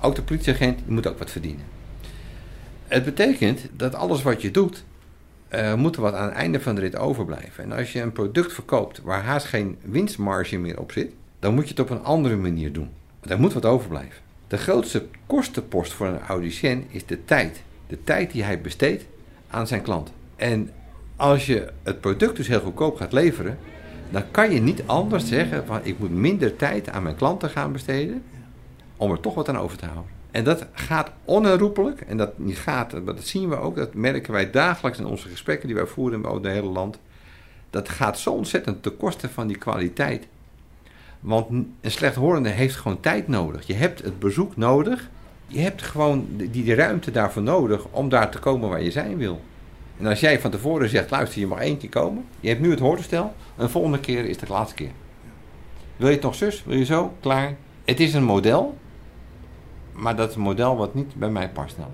[0.00, 1.64] Ook de politieagent moet ook wat verdienen.
[2.86, 4.84] Het betekent dat alles wat je doet,
[5.54, 7.64] uh, moet er wat aan het einde van de rit overblijven.
[7.64, 11.64] En als je een product verkoopt waar haast geen winstmarge meer op zit, dan moet
[11.64, 12.90] je het op een andere manier doen.
[13.20, 14.22] Daar moet wat overblijven.
[14.46, 17.62] De grootste kostenpost voor een audicien is de tijd.
[17.86, 19.04] De tijd die hij besteedt
[19.48, 20.12] aan zijn klant.
[20.36, 20.70] En
[21.16, 23.58] als je het product dus heel goedkoop gaat leveren,
[24.10, 27.72] dan kan je niet anders zeggen van ik moet minder tijd aan mijn klanten gaan
[27.72, 28.22] besteden
[28.96, 30.19] om er toch wat aan over te houden.
[30.30, 34.32] En dat gaat onherroepelijk, en dat niet gaat, maar dat zien we ook, dat merken
[34.32, 36.98] wij dagelijks in onze gesprekken die wij voeren over het hele land.
[37.70, 40.26] Dat gaat zo ontzettend ten koste van die kwaliteit.
[41.20, 43.66] Want een slechthorende heeft gewoon tijd nodig.
[43.66, 45.08] Je hebt het bezoek nodig.
[45.46, 49.16] Je hebt gewoon die, die ruimte daarvoor nodig om daar te komen waar je zijn
[49.16, 49.40] wil.
[49.98, 52.24] En als jij van tevoren zegt, luister, je mag één keer komen.
[52.40, 53.34] Je hebt nu het hoortoestel.
[53.56, 54.90] Een volgende keer is het de laatste keer.
[55.96, 56.64] Wil je het nog zus?
[56.64, 57.12] Wil je zo?
[57.20, 57.56] Klaar.
[57.84, 58.78] Het is een model.
[60.00, 61.76] Maar dat is een model wat niet bij mij past.
[61.78, 61.90] Nou.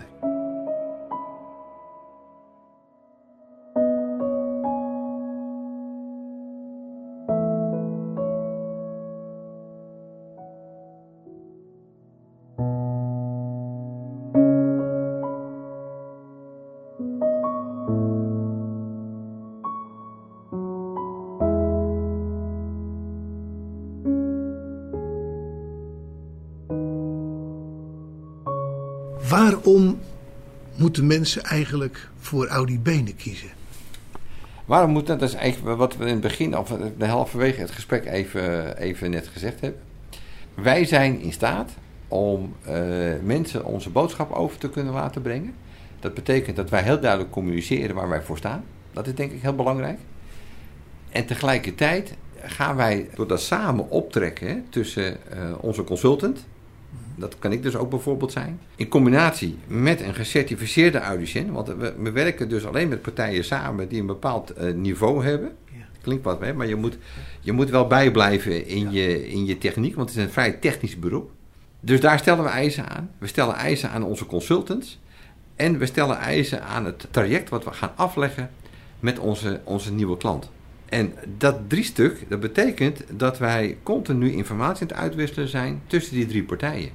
[30.96, 33.48] Moeten mensen eigenlijk voor Audi Benen kiezen?
[34.64, 35.20] Waarom moet dat?
[35.20, 36.68] Dat is eigenlijk wat we in het begin, of
[36.98, 39.80] de halverwege het gesprek even, even net gezegd hebben.
[40.54, 41.70] Wij zijn in staat
[42.08, 42.74] om uh,
[43.22, 45.54] mensen onze boodschap over te kunnen laten brengen.
[46.00, 48.64] Dat betekent dat wij heel duidelijk communiceren waar wij voor staan.
[48.92, 49.98] Dat is denk ik heel belangrijk.
[51.08, 56.46] En tegelijkertijd gaan wij door dat samen optrekken tussen uh, onze consultant,
[57.16, 58.60] dat kan ik dus ook bijvoorbeeld zijn.
[58.76, 61.50] In combinatie met een gecertificeerde audicent.
[61.50, 65.52] Want we, we werken dus alleen met partijen samen die een bepaald uh, niveau hebben.
[65.72, 65.84] Ja.
[66.00, 66.54] Klinkt wat, hè?
[66.54, 66.98] maar je moet,
[67.40, 68.90] je moet wel bijblijven in, ja.
[68.90, 69.94] je, in je techniek.
[69.94, 71.30] Want het is een vrij technisch beroep.
[71.80, 73.10] Dus daar stellen we eisen aan.
[73.18, 74.98] We stellen eisen aan onze consultants.
[75.56, 78.50] En we stellen eisen aan het traject wat we gaan afleggen
[79.00, 80.50] met onze, onze nieuwe klant.
[80.88, 86.14] En dat drie stuk, dat betekent dat wij continu informatie aan het uitwisselen zijn tussen
[86.14, 86.90] die drie partijen.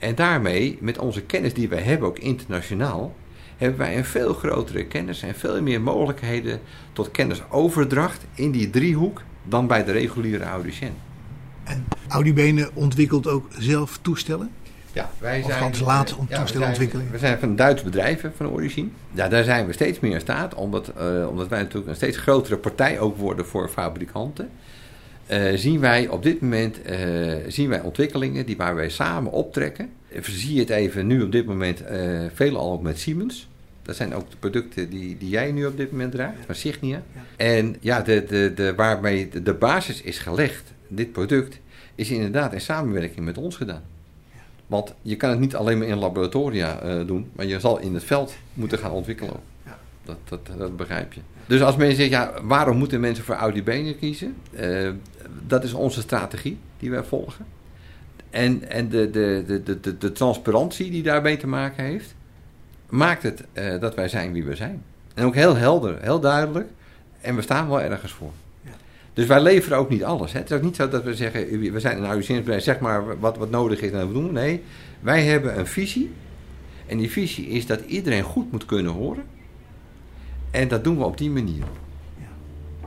[0.00, 3.14] En daarmee, met onze kennis die wij hebben, ook internationaal,
[3.56, 6.60] hebben wij een veel grotere kennis en veel meer mogelijkheden
[6.92, 10.96] tot kennisoverdracht in die driehoek dan bij de reguliere audicent.
[11.64, 14.50] En Audibenen ontwikkelt ook zelf toestellen?
[14.92, 15.52] Ja, wij zijn.
[15.52, 17.10] Althans, laat om ja, toestellen ontwikkelen.
[17.10, 18.88] We zijn van Duitse bedrijven van origine.
[19.12, 22.16] Ja, daar zijn we steeds meer in staat, omdat, uh, omdat wij natuurlijk een steeds
[22.16, 24.50] grotere partij ook worden voor fabrikanten.
[25.30, 29.90] Uh, zien wij op dit moment uh, zien wij ontwikkelingen die waar wij samen optrekken.
[30.22, 33.48] Zie je het even nu op dit moment uh, veelal ook met Siemens.
[33.82, 37.02] Dat zijn ook de producten die, die jij nu op dit moment draagt, van Signia.
[37.14, 37.20] Ja.
[37.36, 41.58] En ja, de, de, de, waarmee de, de basis is gelegd, dit product,
[41.94, 43.82] is inderdaad in samenwerking met ons gedaan.
[44.66, 47.94] Want je kan het niet alleen maar in laboratoria uh, doen, maar je zal in
[47.94, 49.40] het veld moeten gaan ontwikkelen.
[50.04, 51.20] Dat, dat, dat, begrijp je.
[51.46, 54.34] Dus als mensen zeggen, ja, waarom moeten mensen voor Audi benen kiezen?
[54.60, 54.90] Uh,
[55.46, 57.46] dat is onze strategie die wij volgen.
[58.30, 62.14] En, en de, de, de, de, de transparantie die daarbij te maken heeft,
[62.88, 64.82] maakt het uh, dat wij zijn wie we zijn.
[65.14, 66.68] En ook heel helder, heel duidelijk.
[67.20, 68.32] En we staan wel ergens voor.
[68.62, 68.70] Ja.
[69.12, 70.32] Dus wij leveren ook niet alles.
[70.32, 70.38] Hè.
[70.38, 73.36] Het is ook niet zo dat we zeggen, we zijn een auditiënsbedrijf, zeg maar wat,
[73.36, 74.32] wat nodig is en we doen.
[74.32, 74.62] Nee,
[75.00, 76.10] wij hebben een visie.
[76.86, 79.24] En die visie is dat iedereen goed moet kunnen horen.
[80.50, 81.64] En dat doen we op die manier.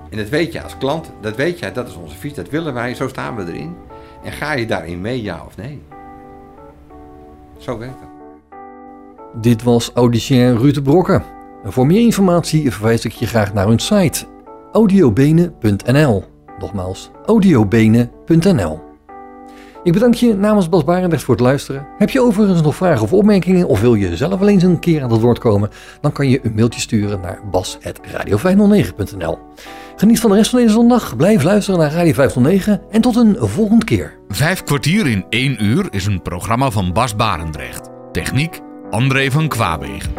[0.09, 2.73] En dat weet je als klant, dat weet jij, dat is onze visie, dat willen
[2.73, 3.75] wij, zo staan we erin.
[4.23, 5.81] En ga je daarin mee, ja of nee?
[7.57, 8.09] Zo werkt het.
[9.41, 11.21] Dit was audicien Ruud de Brokke.
[11.63, 14.25] Voor meer informatie verwijs ik je graag naar hun site
[14.71, 16.23] audiobenen.nl.
[16.59, 18.92] Nogmaals, audiobenen.nl.
[19.83, 21.87] Ik bedank je namens Bas Barendrecht voor het luisteren.
[21.97, 25.03] Heb je overigens nog vragen of opmerkingen of wil je zelf wel eens een keer
[25.03, 25.69] aan het woord komen?
[26.01, 29.39] Dan kan je een mailtje sturen naar bas.radio509.nl.
[29.95, 33.35] Geniet van de rest van deze zondag, blijf luisteren naar Radio 509 en tot een
[33.39, 34.17] volgende keer.
[34.27, 37.89] Vijf kwartier in één uur is een programma van Bas Barendrecht.
[38.11, 38.59] Techniek
[38.89, 40.13] André van Kwaabegen.